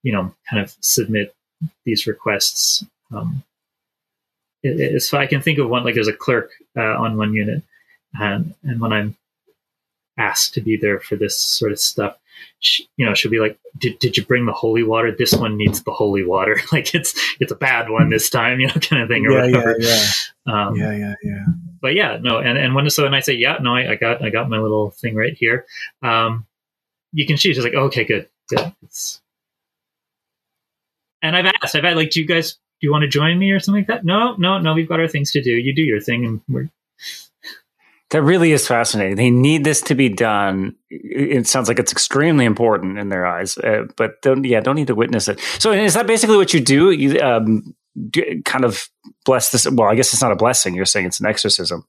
[0.02, 1.34] you know kind of submit
[1.84, 2.84] these requests.
[3.14, 3.42] Um,
[4.62, 7.32] it, it, so I can think of one like there's a clerk uh, on one
[7.32, 7.62] unit,
[8.14, 9.16] and and when I'm
[10.18, 12.16] asked to be there for this sort of stuff,
[12.58, 15.14] she, you know, she'll be like, "Did did you bring the holy water?
[15.16, 16.60] This one needs the holy water.
[16.72, 19.46] like it's it's a bad one this time, you know, kind of thing, or yeah,
[19.46, 20.02] whatever." yeah,
[20.46, 20.66] yeah.
[20.66, 21.44] Um, yeah, yeah, yeah.
[21.80, 24.22] But yeah, no, and and when so when I say, "Yeah, no, I, I got
[24.22, 25.66] I got my little thing right here,"
[26.02, 26.46] um,
[27.12, 29.20] you can see she's like, oh, "Okay, good, good." It's,
[31.22, 33.50] and I've asked, I've had like, "Do you guys do you want to join me
[33.50, 34.74] or something like that?" No, no, no.
[34.74, 35.52] We've got our things to do.
[35.52, 36.70] You do your thing, and we're
[38.10, 39.16] that really is fascinating.
[39.16, 40.74] They need this to be done.
[40.90, 44.88] It sounds like it's extremely important in their eyes, uh, but don't, yeah, don't need
[44.88, 45.38] to witness it.
[45.58, 46.90] So, is that basically what you do?
[46.90, 47.74] You um,
[48.10, 48.88] do, kind of
[49.24, 49.68] bless this.
[49.70, 50.74] Well, I guess it's not a blessing.
[50.74, 51.86] You're saying it's an exorcism,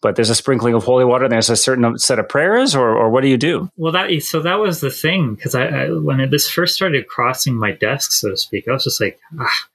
[0.00, 1.24] but there's a sprinkling of holy water.
[1.24, 3.70] and There's a certain set of prayers, or, or what do you do?
[3.76, 7.56] Well, that so that was the thing because I, I, when this first started crossing
[7.56, 9.68] my desk, so to speak, I was just like, ah,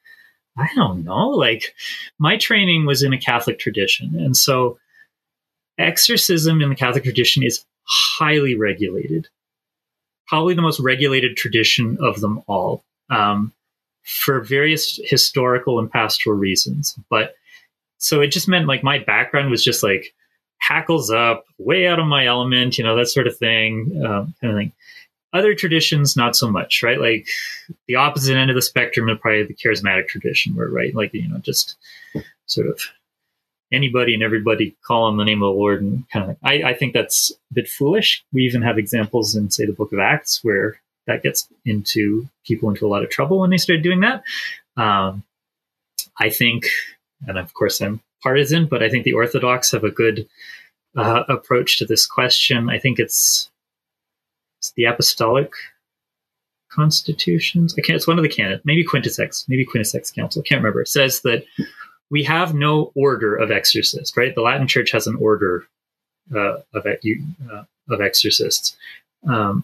[0.58, 1.30] I don't know.
[1.30, 1.76] Like
[2.20, 4.80] my training was in a Catholic tradition, and so
[5.78, 9.28] exorcism in the Catholic tradition is highly regulated,
[10.28, 13.54] probably the most regulated tradition of them all, um,
[14.04, 16.98] for various historical and pastoral reasons.
[17.10, 17.36] But
[17.98, 20.13] so it just meant like my background was just like
[20.60, 24.54] hackles up, way out of my element, you know, that sort of thing, um, kind
[24.54, 24.72] of thing.
[25.34, 27.00] Other traditions, not so much, right?
[27.00, 27.28] Like
[27.88, 31.28] the opposite end of the spectrum of probably the charismatic tradition, where, right, like, you
[31.28, 31.76] know, just
[32.46, 32.82] sort of
[33.72, 36.74] anybody and everybody call on the name of the Lord and kind of I, I
[36.74, 38.24] think that's a bit foolish.
[38.32, 42.70] We even have examples in say the book of Acts where that gets into people
[42.70, 44.24] into a lot of trouble when they start doing that.
[44.78, 45.24] Um,
[46.18, 46.66] I think,
[47.28, 50.28] and of course I'm partisan, but I think the Orthodox have a good
[50.96, 52.70] uh, approach to this question.
[52.70, 53.50] I think it's,
[54.60, 55.52] it's the Apostolic
[56.72, 57.74] Constitutions.
[57.78, 57.96] I can't.
[57.96, 58.62] It's one of the canon.
[58.63, 59.48] Maybe Quinisext.
[59.48, 60.41] Maybe Quinisext Council.
[60.41, 60.82] Can't remember.
[60.82, 61.43] It says that
[62.10, 64.34] we have no order of exorcists, right?
[64.36, 65.67] The Latin Church has an order
[66.36, 68.76] uh, of uh, of exorcists.
[69.28, 69.63] Um,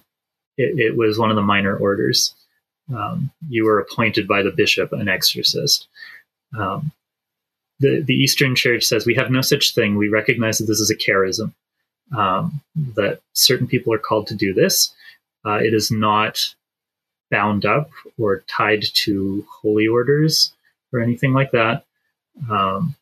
[0.57, 2.33] it, it, was one of the minor orders.
[2.93, 5.87] Um, you were appointed by the bishop an exorcist.
[6.57, 6.91] Um,
[7.79, 9.95] the the Eastern Church says we have no such thing.
[9.95, 11.53] We recognize that this is a charism.
[12.15, 12.61] Um,
[12.95, 14.93] that certain people are called to do this.
[15.45, 16.53] Uh, it is not
[17.31, 17.89] bound up
[18.19, 20.53] or tied to holy orders
[20.91, 21.85] or anything like that.
[22.49, 22.95] Um,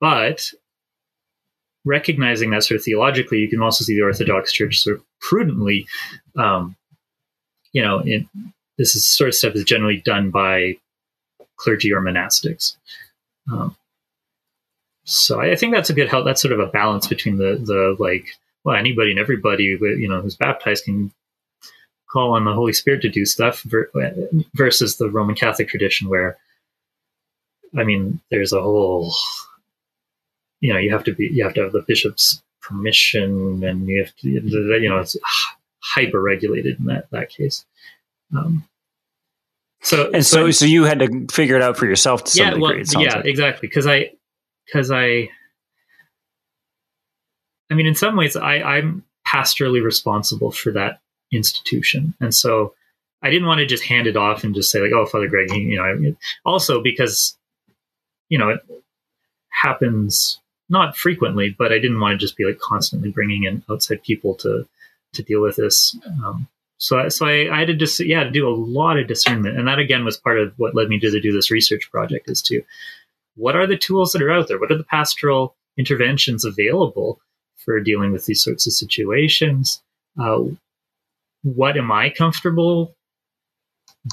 [0.00, 0.52] but
[1.84, 5.86] recognizing that sort of theologically, you can also see the Orthodox Church sort of prudently,
[6.36, 6.76] um,
[7.72, 8.28] you know, in,
[8.78, 10.76] this is sort of stuff is generally done by
[11.56, 12.76] clergy or monastics.
[13.50, 13.76] Um,
[15.04, 16.24] so I, I, think that's a good help.
[16.24, 18.26] That's sort of a balance between the the like,
[18.64, 21.12] well, anybody and everybody, you know, who's baptized can
[22.10, 23.64] call on the Holy Spirit to do stuff,
[24.54, 26.38] versus the Roman Catholic tradition where
[27.76, 29.12] I mean, there's a whole,
[30.60, 34.04] you know, you have to be, you have to have the bishop's permission, and you
[34.04, 35.16] have to, you know, it's
[35.82, 37.64] hyper regulated in that that case.
[38.36, 38.64] Um,
[39.82, 42.50] so and so, so you had to figure it out for yourself to some yeah,
[42.50, 42.84] degree.
[42.94, 43.68] Well, yeah, exactly.
[43.68, 44.12] Because I,
[44.72, 45.28] because I,
[47.70, 51.00] I mean, in some ways, I I'm pastorally responsible for that
[51.32, 52.74] institution, and so
[53.22, 55.50] I didn't want to just hand it off and just say like, "Oh, Father Greg,"
[55.52, 56.14] you know.
[56.44, 57.36] Also, because
[58.28, 58.60] you know, it
[59.50, 64.02] happens not frequently, but I didn't want to just be like constantly bringing in outside
[64.02, 64.66] people to
[65.14, 65.96] to deal with this.
[66.24, 66.48] Um,
[66.78, 69.58] so, I, so I, I had to just yeah to do a lot of discernment,
[69.58, 72.28] and that again was part of what led me to, to do this research project.
[72.28, 72.62] Is to
[73.36, 74.58] what are the tools that are out there?
[74.58, 77.20] What are the pastoral interventions available
[77.56, 79.82] for dealing with these sorts of situations?
[80.20, 80.42] Uh,
[81.42, 82.94] what am I comfortable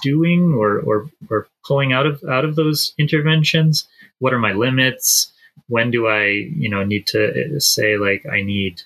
[0.01, 3.87] doing or, or or pulling out of out of those interventions?
[4.19, 5.31] what are my limits?
[5.67, 8.81] When do I, you know, need to uh, say like I need,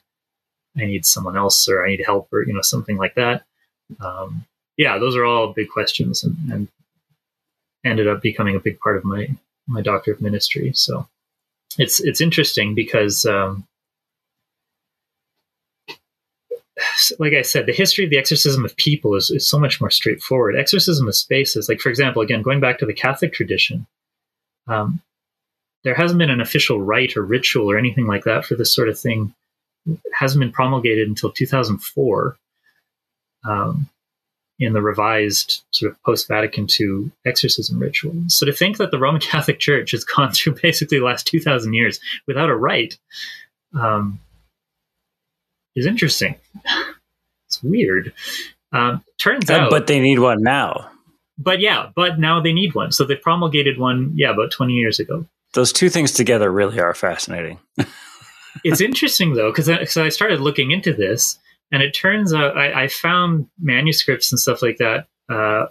[0.77, 3.43] I need someone else or I need help or you know something like that.
[3.99, 4.45] Um,
[4.77, 6.67] yeah, those are all big questions and, and
[7.85, 9.29] ended up becoming a big part of my
[9.67, 10.71] my doctor of ministry.
[10.73, 11.07] So
[11.77, 13.65] it's it's interesting because um,
[17.19, 19.89] like I said, the history of the exorcism of people is, is so much more
[19.89, 20.55] straightforward.
[20.55, 23.87] Exorcism of spaces, like for example, again going back to the Catholic tradition,
[24.67, 25.01] um,
[25.83, 28.89] there hasn't been an official rite or ritual or anything like that for this sort
[28.89, 29.33] of thing.
[29.85, 32.37] It hasn't been promulgated until 2004
[33.45, 33.89] um,
[34.59, 38.15] in the revised sort of post Vatican II exorcism ritual.
[38.27, 41.73] So to think that the Roman Catholic Church has gone through basically the last 2,000
[41.73, 42.97] years without a rite
[43.73, 44.19] um,
[45.75, 46.35] is interesting.
[47.47, 48.13] it's weird.
[48.71, 50.89] Um, turns out, but they need one now.
[51.37, 52.91] But yeah, but now they need one.
[52.91, 55.25] So they promulgated one, yeah, about 20 years ago.
[55.53, 57.59] Those two things together really are fascinating.
[58.63, 61.37] it's interesting though, because I, I, started looking into this,
[61.73, 65.65] and it turns out I, I found manuscripts and stuff like that, uh,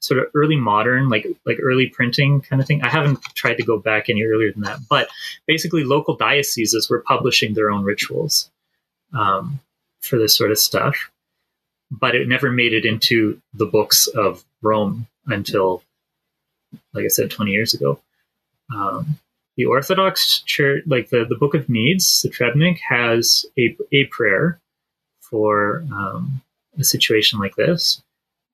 [0.00, 2.82] sort of early modern, like like early printing kind of thing.
[2.82, 5.08] I haven't tried to go back any earlier than that, but
[5.46, 8.50] basically, local dioceses were publishing their own rituals
[9.12, 9.60] um,
[10.00, 11.10] for this sort of stuff,
[11.90, 15.82] but it never made it into the books of Rome until,
[16.94, 18.00] like I said, 20 years ago.
[18.74, 19.18] Um,
[19.58, 24.58] the Orthodox Church, like the, the Book of Needs, the Trebnik, has a, a prayer
[25.32, 26.42] for um,
[26.78, 28.00] a situation like this.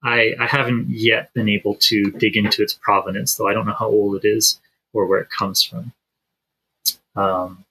[0.01, 3.75] I, I haven't yet been able to dig into its provenance, though I don't know
[3.77, 4.59] how old it is
[4.93, 5.91] or where it comes from.
[7.17, 7.65] Um,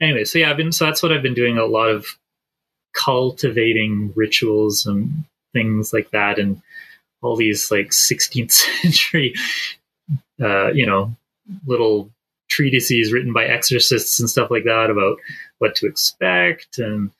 [0.00, 2.06] anyway, so yeah, I've been so that's what I've been doing a lot of
[2.94, 6.62] cultivating rituals and things like that, and
[7.20, 8.52] all these like 16th
[8.82, 9.34] century,
[10.40, 11.14] uh, you know,
[11.66, 12.10] little
[12.48, 15.18] treatises written by exorcists and stuff like that about
[15.58, 17.10] what to expect and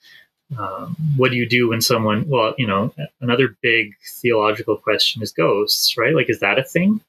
[0.57, 5.31] um, what do you do when someone well you know another big theological question is
[5.31, 7.01] ghosts right like is that a thing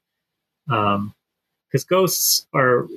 [0.67, 1.15] because um,
[1.89, 2.89] ghosts are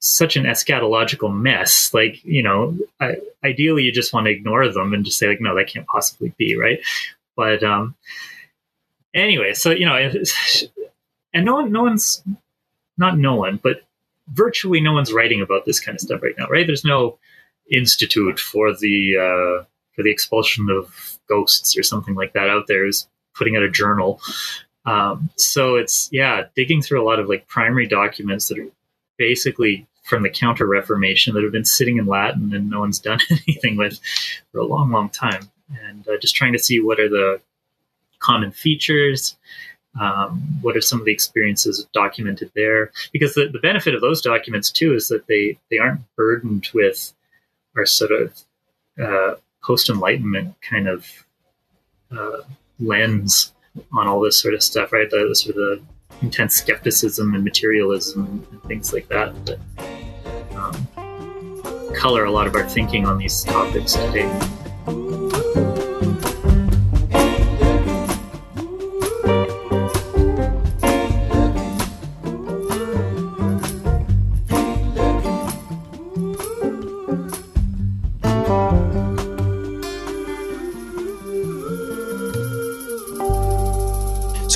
[0.00, 1.92] such an eschatological mess.
[1.92, 5.40] Like, you know, I, ideally you just want to ignore them and just say like,
[5.40, 6.80] no, that can't possibly be right.
[7.36, 7.94] But um,
[9.14, 9.96] anyway, so you know,
[11.34, 12.22] and no one, no one's
[12.96, 13.82] not no one, but
[14.32, 16.66] virtually no one's writing about this kind of stuff right now, right?
[16.66, 17.18] There's no
[17.70, 19.64] institute for the uh,
[19.94, 23.70] for the expulsion of ghosts or something like that out there is putting out a
[23.70, 24.20] journal.
[24.84, 28.68] Um, so it's yeah, digging through a lot of like primary documents that are
[29.16, 33.18] basically from the Counter Reformation that have been sitting in Latin and no one's done
[33.30, 33.98] anything with
[34.52, 35.50] for a long, long time.
[35.82, 37.40] And uh, just trying to see what are the
[38.20, 39.36] common features,
[40.00, 42.90] um, what are some of the experiences documented there?
[43.12, 47.12] Because the, the benefit of those documents too is that they they aren't burdened with
[47.76, 48.40] our sort of
[49.02, 51.06] uh, post Enlightenment kind of
[52.10, 52.42] uh,
[52.78, 53.52] lens
[53.92, 55.10] on all this sort of stuff, right?
[55.10, 55.82] The, the sort of the
[56.22, 59.58] intense skepticism and materialism and things like that that
[60.54, 64.55] um, color a lot of our thinking on these topics today.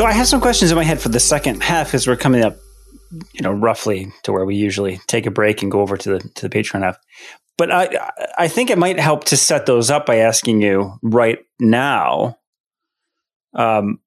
[0.00, 2.42] So I have some questions in my head for the second half because we're coming
[2.42, 2.56] up,
[3.34, 6.20] you know, roughly to where we usually take a break and go over to the
[6.36, 6.96] to the Patreon half.
[7.58, 11.40] But I I think it might help to set those up by asking you right
[11.60, 12.38] now.
[13.52, 14.00] Um,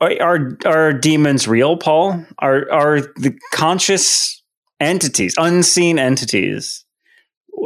[0.00, 2.24] are are, are demons real, Paul?
[2.38, 4.42] Are are the conscious
[4.80, 6.82] entities, unseen entities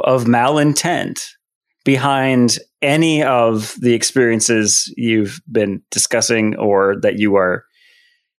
[0.02, 1.24] of malintent
[1.84, 7.64] behind any of the experiences you've been discussing or that you are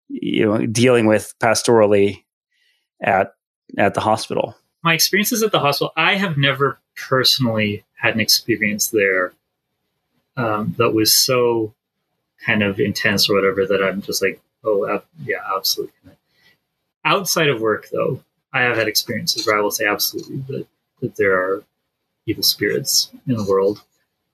[0.09, 2.23] you know dealing with pastorally
[3.01, 3.33] at
[3.77, 4.55] at the hospital?
[4.83, 9.33] My experiences at the hospital i have never personally had an experience there
[10.37, 11.73] um, that was so
[12.45, 15.93] kind of intense or whatever that i'm just like oh yeah absolutely
[17.05, 18.23] outside of work though
[18.53, 20.67] i have had experiences where i will say absolutely that,
[20.99, 21.63] that there are
[22.25, 23.83] evil spirits in the world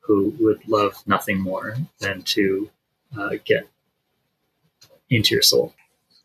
[0.07, 2.69] who would love nothing more than to
[3.17, 3.67] uh, get
[5.09, 5.73] into your soul.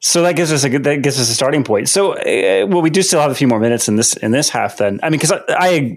[0.01, 1.89] So that gives us a good, that gives us a starting point.
[1.89, 4.49] So, uh, well, we do still have a few more minutes in this in this
[4.49, 4.79] half.
[4.79, 5.97] Then, I mean, because I,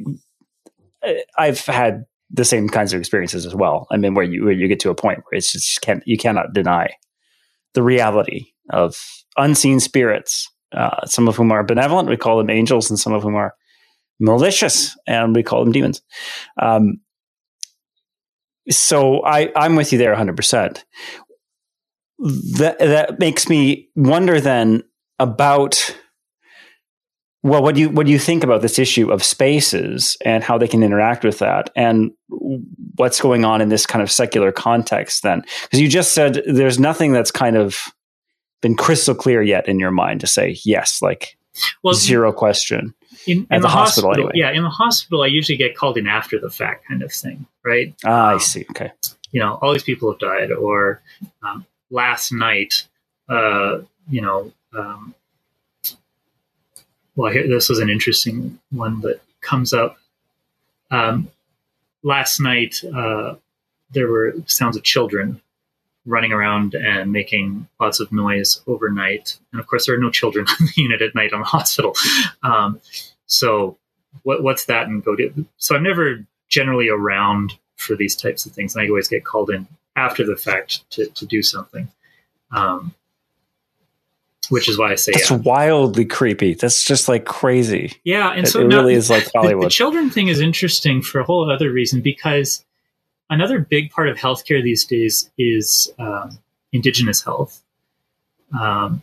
[1.03, 3.87] I, I've had the same kinds of experiences as well.
[3.89, 6.17] I mean, where you where you get to a point where it's just can't you
[6.17, 6.89] cannot deny
[7.73, 10.51] the reality of unseen spirits.
[10.71, 13.55] Uh, some of whom are benevolent, we call them angels, and some of whom are
[14.19, 16.01] malicious, and we call them demons.
[16.61, 16.99] Um,
[18.69, 20.83] so I, I'm with you there 100%.
[22.57, 24.83] That, that makes me wonder then
[25.19, 25.95] about
[27.45, 30.57] well, what do you what do you think about this issue of spaces and how
[30.57, 32.09] they can interact with that, and
[32.95, 35.21] what's going on in this kind of secular context?
[35.21, 37.77] Then, because you just said there's nothing that's kind of
[38.63, 41.37] been crystal clear yet in your mind to say yes, like
[41.83, 42.95] well, zero question.
[43.27, 44.31] In, in the, the, hospital, hospital anyway.
[44.35, 47.45] yeah, in the hospital, I usually get called in after the fact, kind of thing,
[47.63, 47.93] right?
[48.05, 48.65] Ah, um, I see.
[48.71, 48.91] Okay,
[49.31, 51.01] you know, all these people have died, or
[51.43, 52.87] um, last night,
[53.29, 54.51] uh, you know.
[54.73, 55.15] Um,
[57.15, 59.97] well, here, this was an interesting one that comes up.
[60.91, 61.29] Um,
[62.03, 63.35] last night, uh,
[63.91, 65.41] there were sounds of children
[66.05, 69.37] running around and making lots of noise overnight.
[69.51, 71.95] And of course, there are no children in the unit at night on the hospital.
[72.43, 72.79] Um,
[73.25, 73.77] so,
[74.23, 75.45] what, what's that and go to?
[75.57, 79.49] So, I'm never generally around for these types of things, and I always get called
[79.49, 81.89] in after the fact to, to do something.
[82.51, 82.93] Um,
[84.49, 85.37] which is why I say that's yeah.
[85.37, 86.53] wildly creepy.
[86.53, 87.93] That's just like crazy.
[88.03, 89.63] Yeah, and it, so it really is like Hollywood.
[89.63, 92.63] The, the, children thing is interesting for a whole other reason because
[93.29, 96.39] another big part of healthcare these days is um,
[96.71, 97.61] indigenous health,
[98.59, 99.01] um,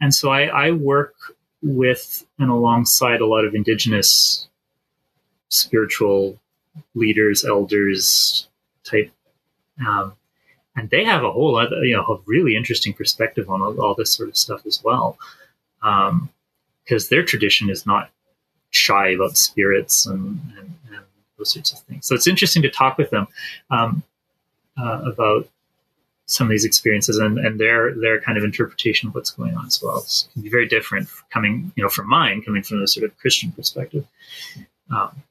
[0.00, 1.14] and so I, I work
[1.62, 4.48] with and alongside a lot of indigenous
[5.48, 6.38] spiritual
[6.94, 8.48] leaders, elders
[8.84, 9.10] type
[9.86, 10.14] um,
[10.76, 13.94] and they have a whole other, you know, a really interesting perspective on all, all
[13.94, 15.18] this sort of stuff as well,
[15.80, 18.10] because um, their tradition is not
[18.70, 21.04] shy about spirits and, and, and,
[21.38, 22.06] those sorts of things.
[22.06, 23.26] So it's interesting to talk with them
[23.70, 24.02] um,
[24.76, 25.48] uh, about
[26.26, 29.66] some of these experiences and, and their their kind of interpretation of what's going on
[29.66, 29.98] as well.
[29.98, 33.16] It can be very different coming, you know, from mine, coming from a sort of
[33.18, 34.06] Christian perspective.
[34.90, 35.22] Um,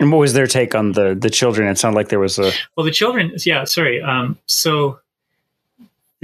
[0.00, 1.68] and what was their take on the the children?
[1.68, 3.32] It sounded like there was a well, the children.
[3.44, 4.02] Yeah, sorry.
[4.02, 4.98] Um, so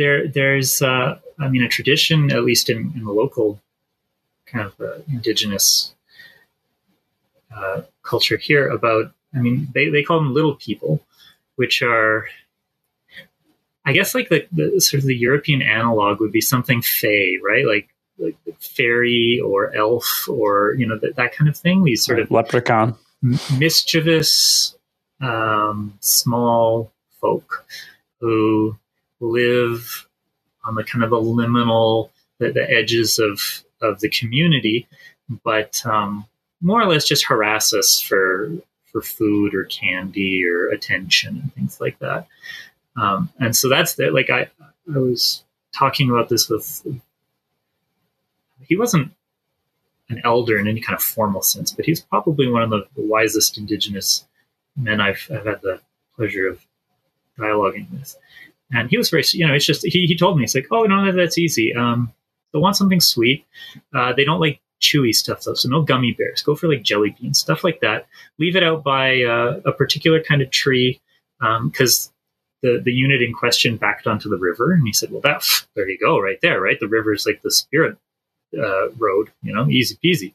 [0.01, 3.61] there, there's, uh, I mean, a tradition, at least in, in the local
[4.47, 5.95] kind of uh, indigenous
[7.55, 9.13] uh, culture here, about.
[9.35, 11.01] I mean, they they call them little people,
[11.57, 12.27] which are,
[13.85, 17.65] I guess, like the, the sort of the European analog would be something fey, right?
[17.65, 17.89] Like
[18.19, 21.85] like fairy or elf or you know that, that kind of thing.
[21.85, 22.97] These sort of leprechaun
[23.59, 24.77] mischievous,
[25.21, 27.67] um, small folk
[28.21, 28.77] who
[29.21, 30.09] live
[30.65, 34.87] on the kind of the liminal, the, the edges of of the community,
[35.43, 36.27] but um,
[36.61, 38.53] more or less just harass us for
[38.87, 42.27] for food or candy or attention and things like that.
[42.97, 44.51] Um, and so that's the, like I
[44.93, 45.45] I was
[45.77, 46.85] talking about this with
[48.61, 49.13] he wasn't
[50.11, 53.03] an elder in any kind of formal sense, but he's probably one of the, the
[53.03, 54.27] wisest indigenous
[54.77, 55.81] men I've, I've, had the
[56.17, 56.61] pleasure of
[57.39, 58.17] dialoguing with.
[58.73, 60.85] And he was very, you know, it's just, he, he told me, it's like, oh,
[60.85, 61.75] no, that's easy.
[61.75, 62.13] Um,
[62.53, 63.47] they want something sweet.
[63.95, 65.55] Uh, they don't like chewy stuff though.
[65.55, 66.43] So no gummy bears.
[66.43, 68.07] Go for like jelly beans, stuff like that.
[68.39, 71.01] Leave it out by uh, a particular kind of tree
[71.39, 72.13] because um,
[72.63, 75.89] the the unit in question backed onto the river, and he said, "Well, that there
[75.89, 76.79] you go, right there, right.
[76.79, 77.97] The river is like the spirit
[78.59, 80.35] uh, road, you know, easy peasy.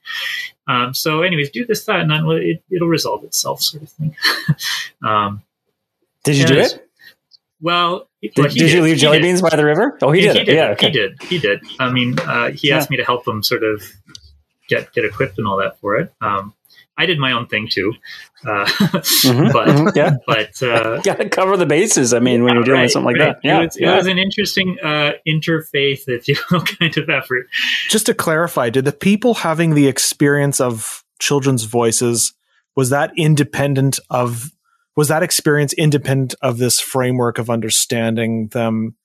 [0.68, 4.16] Um, so, anyways, do this, that, and then it, will resolve itself, sort of thing.
[5.04, 5.42] um,
[6.24, 6.82] did you do it?
[7.62, 9.98] Well, did, well, did, did you leave jelly beans by the river?
[10.02, 10.38] Oh, he, he did.
[10.38, 10.56] He did.
[10.56, 10.88] Yeah, okay.
[10.88, 11.24] he did.
[11.24, 11.64] He did.
[11.80, 12.78] I mean, uh, he yeah.
[12.78, 13.84] asked me to help him sort of
[14.68, 16.14] get get equipped and all that for it.
[16.22, 16.54] Um,
[16.98, 17.94] I did my own thing too,
[18.46, 22.14] uh, mm-hmm, but mm-hmm, yeah, but uh, gotta cover the bases.
[22.14, 23.36] I mean, when you're doing right, something like right.
[23.36, 23.94] that, yeah, it was, yeah.
[23.94, 27.48] it was an interesting uh, interfaith, if you will, kind of effort.
[27.90, 32.34] Just to clarify, did the people having the experience of children's voices
[32.76, 34.52] was that independent of
[34.96, 38.96] was that experience independent of this framework of understanding them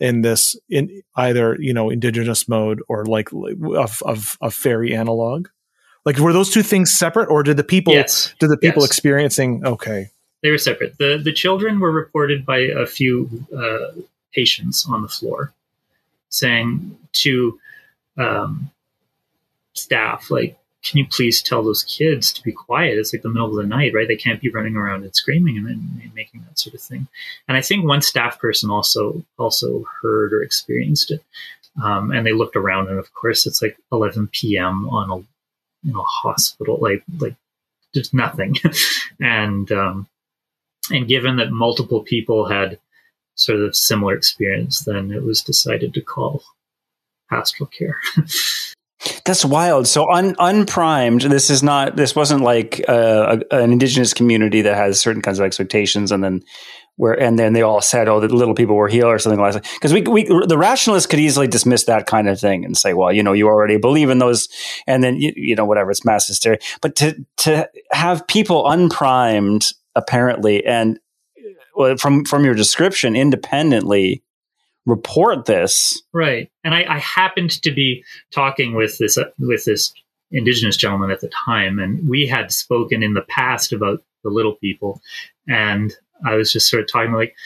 [0.00, 5.48] in this in either you know indigenous mode or like of of, of fairy analog?
[6.04, 8.34] Like, were those two things separate, or did the people yes.
[8.38, 8.90] did the people yes.
[8.90, 9.66] experiencing?
[9.66, 10.10] Okay,
[10.42, 10.96] they were separate.
[10.98, 14.00] the The children were reported by a few uh,
[14.32, 15.52] patients on the floor,
[16.30, 17.60] saying to
[18.16, 18.70] um,
[19.74, 22.98] staff, like, "Can you please tell those kids to be quiet?
[22.98, 24.08] It's like the middle of the night, right?
[24.08, 27.08] They can't be running around and screaming and, and making that sort of thing."
[27.48, 31.22] And I think one staff person also also heard or experienced it.
[31.82, 34.88] Um, and they looked around, and of course, it's like 11 p.m.
[34.88, 35.24] on a
[35.82, 37.36] you know hospital like like
[37.94, 38.54] just nothing
[39.20, 40.06] and um
[40.90, 42.78] and given that multiple people had
[43.34, 46.42] sort of similar experience then it was decided to call
[47.30, 48.00] pastoral care
[49.24, 49.86] That's wild.
[49.86, 51.22] So un, unprimed.
[51.22, 51.96] This is not.
[51.96, 56.22] This wasn't like uh, a, an indigenous community that has certain kinds of expectations, and
[56.22, 56.42] then
[56.96, 59.54] where and then they all said, "Oh, the little people were healed" or something like
[59.54, 59.70] that.
[59.74, 63.12] Because we, we, the rationalists could easily dismiss that kind of thing and say, "Well,
[63.12, 64.48] you know, you already believe in those,"
[64.86, 66.58] and then you, you know, whatever, it's mass hysteria.
[66.82, 70.98] But to to have people unprimed, apparently, and
[71.76, 74.24] well, from from your description, independently
[74.88, 76.50] report this, right?
[76.64, 79.92] And I, I happened to be talking with this uh, with this
[80.30, 84.54] indigenous gentleman at the time, and we had spoken in the past about the little
[84.54, 85.00] people,
[85.46, 85.92] and
[86.24, 87.36] I was just sort of talking like,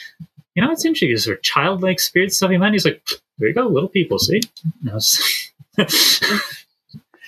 [0.55, 1.11] you know, it's interesting.
[1.11, 2.73] Is there childlike spirits stuff in mind?
[2.73, 3.05] He's like,
[3.37, 4.17] there you go, little people.
[4.19, 4.41] See,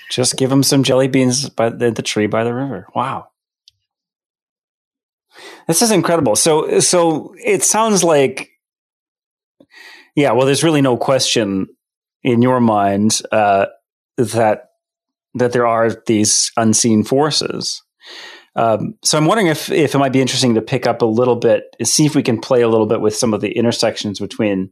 [0.10, 2.88] just give them some jelly beans by the, the tree by the river.
[2.96, 3.28] Wow,
[5.68, 6.36] this is incredible.
[6.36, 8.52] So, so it sounds like,
[10.16, 10.32] yeah.
[10.32, 11.68] Well, there's really no question
[12.24, 13.68] in your mind uh,
[14.18, 14.70] that
[15.36, 17.84] that there are these unseen forces.
[18.56, 21.36] Um, so I'm wondering if if it might be interesting to pick up a little
[21.36, 24.20] bit, and see if we can play a little bit with some of the intersections
[24.20, 24.72] between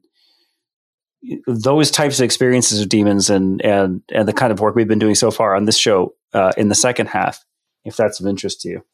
[1.48, 5.00] those types of experiences of demons and and and the kind of work we've been
[5.00, 7.44] doing so far on this show uh, in the second half,
[7.84, 8.86] if that's of interest to you.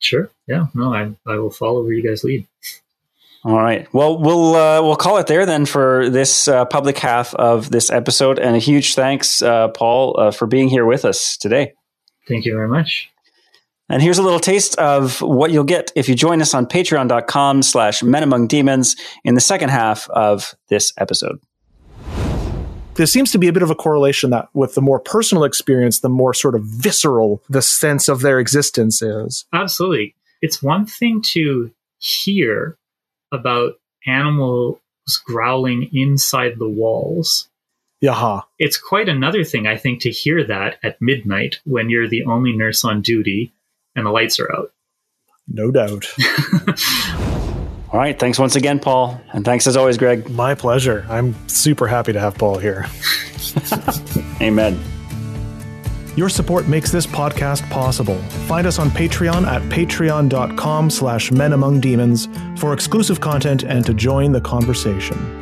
[0.00, 0.30] Sure.
[0.46, 0.66] Yeah.
[0.74, 2.46] No, I I will follow where you guys lead.
[3.44, 3.86] All right.
[3.94, 7.90] Well, we'll uh, we'll call it there then for this uh, public half of this
[7.90, 11.72] episode, and a huge thanks, uh, Paul, uh, for being here with us today.
[12.26, 13.10] Thank you very much.
[13.88, 17.62] And here's a little taste of what you'll get if you join us on patreon.com
[17.62, 21.40] slash men among demons in the second half of this episode.
[22.96, 26.00] There seems to be a bit of a correlation that with the more personal experience,
[26.00, 29.46] the more sort of visceral the sense of their existence is.
[29.52, 30.16] Absolutely.
[30.42, 32.76] It's one thing to hear
[33.32, 33.74] about
[34.06, 34.78] animals
[35.24, 37.48] growling inside the walls.
[38.02, 38.44] Yaha.
[38.58, 42.52] It's quite another thing, I think, to hear that at midnight when you're the only
[42.52, 43.52] nurse on duty
[43.96, 44.72] and the lights are out.
[45.48, 46.06] No doubt.
[47.90, 48.18] All right.
[48.18, 49.18] Thanks once again, Paul.
[49.32, 50.28] And thanks as always, Greg.
[50.28, 51.06] My pleasure.
[51.08, 52.86] I'm super happy to have Paul here.
[54.42, 54.97] Amen.
[56.18, 58.18] Your support makes this podcast possible.
[58.48, 63.94] Find us on Patreon at patreon.com slash men among demons for exclusive content and to
[63.94, 65.37] join the conversation.